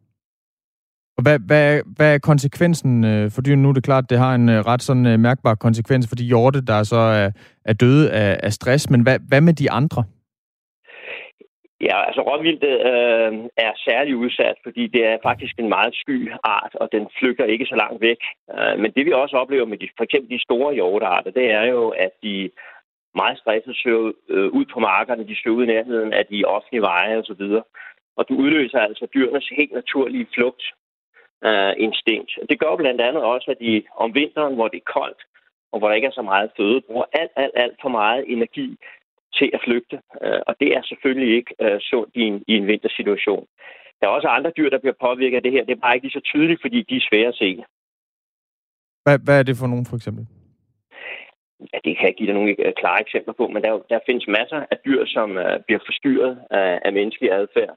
[1.17, 3.61] Og hvad, hvad, hvad er konsekvensen øh, for dyrene?
[3.61, 6.15] Nu er det klart, at det har en øh, ret sådan øh, mærkbar konsekvens for
[6.15, 7.31] de hjorte, der så er,
[7.65, 8.89] er døde af, af stress.
[8.89, 10.03] Men hvad, hvad med de andre?
[12.07, 13.31] Altså råvildtet øh,
[13.67, 17.65] er særlig udsat, fordi det er faktisk en meget sky art, og den flygter ikke
[17.65, 18.21] så langt væk.
[18.55, 21.63] Øh, men det vi også oplever med de, for eksempel de store hjortearter, det er
[21.63, 22.51] jo, at de
[23.15, 26.81] meget stresset søger øh, ud på markerne, de søger ud i nærheden af de offentlige
[26.81, 27.41] veje osv.
[27.41, 27.67] Og,
[28.17, 30.63] og du udløser altså dyrenes helt naturlige flugt
[31.45, 32.31] øh, instinkt.
[32.49, 35.21] Det gør blandt andet også, at de om vinteren, hvor det er koldt,
[35.71, 38.77] og hvor der ikke er så meget føde, bruger alt, alt, alt for meget energi
[39.33, 39.97] til at flygte.
[40.23, 43.45] Øh, og det er selvfølgelig ikke øh, sundt i en, i en vintersituation.
[43.99, 45.63] Der er også andre dyr, der bliver påvirket af det her.
[45.65, 47.63] Det er bare ikke lige så tydeligt, fordi de er svære at se.
[49.03, 50.23] Hvad, hvad er det for nogen, for eksempel?
[51.73, 54.27] Ja, det kan jeg give dig nogle øh, klare eksempler på, men der, der findes
[54.27, 57.75] masser af dyr, som uh, bliver forstyrret af, af menneskelig adfærd.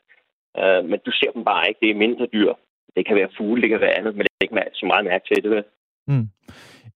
[0.61, 1.81] Uh, men du ser dem bare ikke.
[1.83, 2.53] Det er mindre dyr.
[2.97, 5.25] Det kan være fugle, det kan være andet, men det er ikke så meget mærke
[5.29, 5.65] til det.
[6.07, 6.29] Mm.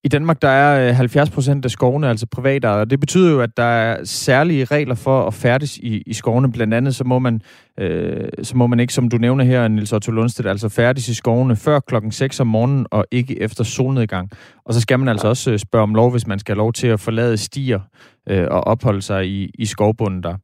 [0.04, 3.40] I Danmark der er 70 øh, procent af skovene altså private, og det betyder jo,
[3.40, 6.52] at der er særlige regler for at færdes i, i skovene.
[6.52, 7.42] Blandt andet så må, man,
[7.80, 11.14] øh, så må man ikke, som du nævner her, Nils Otto Lundstedt, altså færdes i
[11.14, 14.30] skovene før klokken 6 om morgenen og ikke efter solnedgang.
[14.64, 16.72] Og så skal man altså også øh, spørge om lov, hvis man skal have lov
[16.72, 17.80] til at forlade stier
[18.28, 20.36] øh, og opholde sig i, i skovbunden der.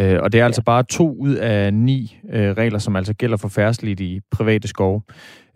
[0.00, 3.36] Øh, og det er altså bare to ud af ni øh, regler, som altså gælder
[3.36, 5.02] for færdsel i private skove.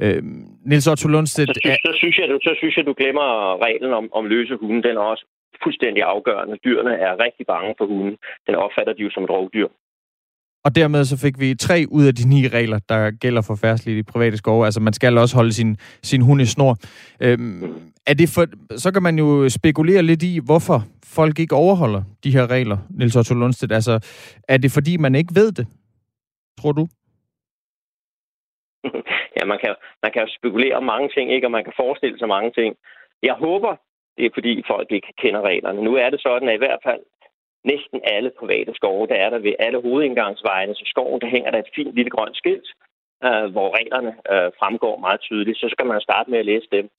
[0.03, 0.23] Øh,
[0.67, 1.49] Niels Otto Lundstedt...
[1.49, 3.27] Så synes, så, synes jeg, du, så synes jeg, du glemmer
[3.67, 4.83] reglen om, om løse hunde.
[4.89, 5.25] Den er også
[5.63, 6.57] fuldstændig afgørende.
[6.65, 8.17] Dyrene er rigtig bange for hunden.
[8.47, 9.69] Den opfatter de jo som et rovdyr.
[10.65, 13.99] Og dermed så fik vi tre ud af de ni regler, der gælder for færdsel
[13.99, 14.65] i private skove.
[14.65, 16.77] Altså man skal også holde sin, sin hund i snor.
[17.21, 17.63] Øhm,
[18.07, 20.85] er det for, så kan man jo spekulere lidt i, hvorfor
[21.19, 23.73] folk ikke overholder de her regler, Nils Otto Lundstedt.
[23.73, 23.95] Altså,
[24.49, 25.67] er det fordi, man ikke ved det,
[26.61, 26.87] tror du?
[29.37, 31.47] Ja, man kan, man kan spekulere om mange ting, ikke?
[31.47, 32.77] og man kan forestille sig mange ting.
[33.23, 33.77] Jeg håber,
[34.17, 35.85] det er fordi folk ikke kender reglerne.
[35.85, 37.03] Nu er det sådan, at i hvert fald
[37.65, 41.59] næsten alle private skove, der er der ved alle hovedindgangsvejene så skoven, der hænger der
[41.59, 42.69] et fint lille grønt skilt,
[43.27, 45.59] øh, hvor reglerne øh, fremgår meget tydeligt.
[45.59, 46.91] Så skal man starte med at læse dem.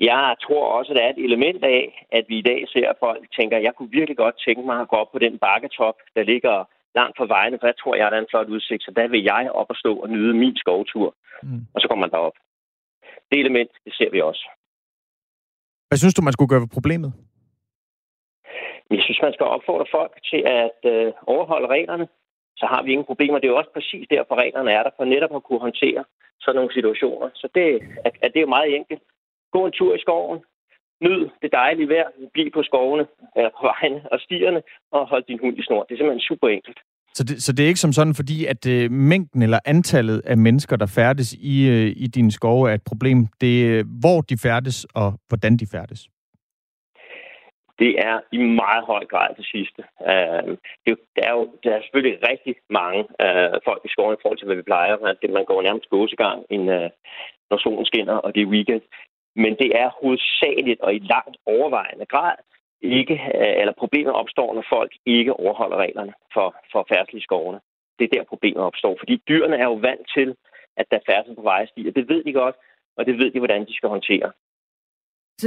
[0.00, 3.00] Jeg tror også, at der er et element af, at vi i dag ser, at
[3.00, 5.96] folk tænker, at jeg kunne virkelig godt tænke mig at gå op på den bakketop,
[6.16, 6.56] der ligger
[6.94, 9.50] langt fra vejene, for jeg tror, jeg er en flot udsigt, så der vil jeg
[9.54, 11.14] op og stå og nyde min skovtur.
[11.42, 11.62] Mm.
[11.74, 12.36] Og så kommer man derop.
[13.30, 14.44] Det element, det ser vi også.
[15.88, 17.12] Hvad synes du, man skulle gøre ved problemet?
[18.90, 22.08] Jeg synes, man skal opfordre folk til at øh, overholde reglerne.
[22.56, 23.38] Så har vi ingen problemer.
[23.38, 26.04] Det er jo også præcis derfor, reglerne er der, for netop at kunne håndtere
[26.40, 27.28] sådan nogle situationer.
[27.34, 27.66] Så det,
[28.04, 29.02] er, er det er jo meget enkelt.
[29.52, 30.38] Gå en tur i skoven.
[31.00, 32.08] Nyd det dejlige vejr.
[32.32, 35.82] Bliv på skovene, eller på vejene og stierne, og hold din hund i snor.
[35.82, 36.78] Det er simpelthen super enkelt.
[37.14, 40.36] Så det, så det er ikke som sådan, fordi at øh, mængden eller antallet af
[40.36, 43.26] mennesker, der færdes i, øh, i dine skove, er et problem.
[43.40, 46.08] Det er, hvor de færdes og hvordan de færdes
[47.82, 49.82] det er i meget høj grad det sidste.
[50.10, 50.50] Øh,
[50.84, 54.38] det, der, er jo, der er selvfølgelig rigtig mange øh, folk i skoven i forhold
[54.38, 54.94] til, hvad vi plejer.
[55.12, 56.90] At man går nærmest gåsegang, end, øh,
[57.50, 58.82] når solen skinner, og det er weekend.
[59.42, 62.36] Men det er hovedsageligt og i langt overvejende grad
[62.82, 67.60] ikke, øh, eller problemet opstår, når folk ikke overholder reglerne for, for færdsel i skovene.
[67.98, 70.28] Det er der problemet opstår, fordi dyrene er jo vant til,
[70.76, 71.92] at der er færdsel på vejestier.
[71.92, 72.56] Det ved de godt,
[72.96, 74.32] og det ved de, hvordan de skal håndtere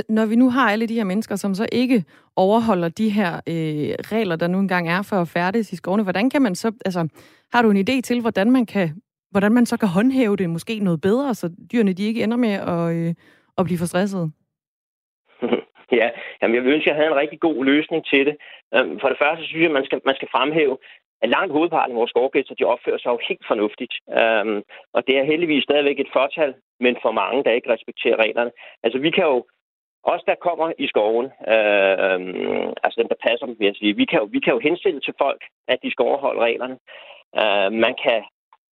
[0.09, 2.03] når vi nu har alle de her mennesker, som så ikke
[2.35, 6.29] overholder de her øh, regler, der nu engang er for at færdes i skovene, hvordan
[6.29, 7.07] kan man så, altså,
[7.53, 10.79] har du en idé til, hvordan man kan, hvordan man så kan håndhæve det måske
[10.79, 13.13] noget bedre, så dyrene de ikke ender med at, øh,
[13.57, 14.31] at blive for stresset?
[16.01, 16.09] Ja,
[16.41, 18.35] jamen jeg ønsker, at jeg havde en rigtig god løsning til det.
[18.75, 20.77] Øhm, for det første synes jeg, at man skal, man skal fremhæve,
[21.21, 23.93] at langt hovedparten af vores skovgæster, de opfører sig jo helt fornuftigt.
[24.19, 24.63] Um,
[24.95, 28.51] og det er heldigvis stadigvæk et fortal, men for mange, der ikke respekterer reglerne.
[28.83, 29.45] Altså vi kan jo
[30.03, 32.19] os, der kommer i skoven, øh,
[32.83, 34.99] altså dem, der passer dem, vil jeg sige, vi kan, jo, vi kan jo henstille
[35.01, 36.77] til folk, at de skal overholde reglerne.
[37.41, 38.19] Øh, man kan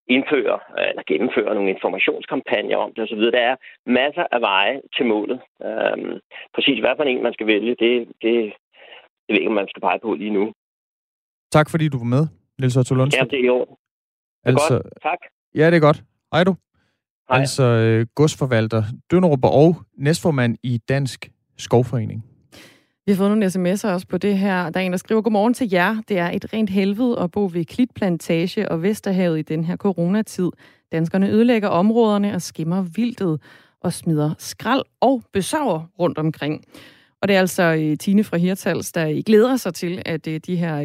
[0.08, 3.20] indføre eller gennemføre nogle informationskampagner om det osv.
[3.20, 5.40] Der er masser af veje til målet.
[5.68, 6.20] Øh,
[6.56, 7.94] præcis hvad for en man skal vælge, det,
[8.24, 8.34] det,
[9.24, 10.54] det ved ikke, om man skal pege på lige nu.
[11.52, 12.24] Tak fordi du var med,
[12.60, 13.32] Niels Otto Lundstedt.
[13.32, 13.76] Ja, det er i orden.
[14.44, 15.02] Altså, godt.
[15.04, 15.20] Tak.
[15.56, 16.04] Ja, det er godt.
[16.34, 16.56] Hej du.
[17.30, 17.40] Hej.
[17.40, 22.31] Altså øh, godsforvalter, Dønrup og næstformand i Dansk Skovforening.
[23.06, 24.70] Vi har fået nogle sms'er også på det her.
[24.70, 26.02] Der er en, der skriver, Godmorgen til jer.
[26.08, 30.50] Det er et rent helvede at bo ved Klitplantage og Vesterhavet i den her coronatid.
[30.92, 33.42] Danskerne ødelægger områderne og skimmer vildtet
[33.82, 36.66] og smider skrald og besøger rundt omkring.
[37.22, 40.40] Og det er altså øh, Tine fra Hirtals, der øh, glæder sig til, at øh,
[40.46, 40.82] de her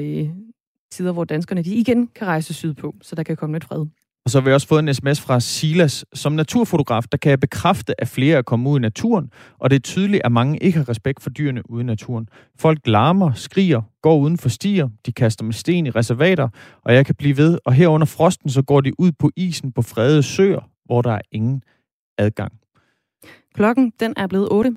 [0.91, 3.87] tider, hvor danskerne de igen kan rejse sydpå, så der kan komme lidt fred.
[4.27, 6.05] Og så har vi også fået en sms fra Silas.
[6.14, 9.77] Som naturfotograf, der kan jeg bekræfte, at flere er kommet ud i naturen, og det
[9.77, 12.29] er tydeligt, at mange ikke har respekt for dyrene ude i naturen.
[12.59, 16.49] Folk larmer, skriger, går uden for stier, de kaster med sten i reservater,
[16.85, 17.59] og jeg kan blive ved.
[17.64, 21.12] Og her under frosten, så går de ud på isen på fredede søer, hvor der
[21.12, 21.62] er ingen
[22.18, 22.53] adgang.
[23.55, 24.77] Klokken den er blevet 8.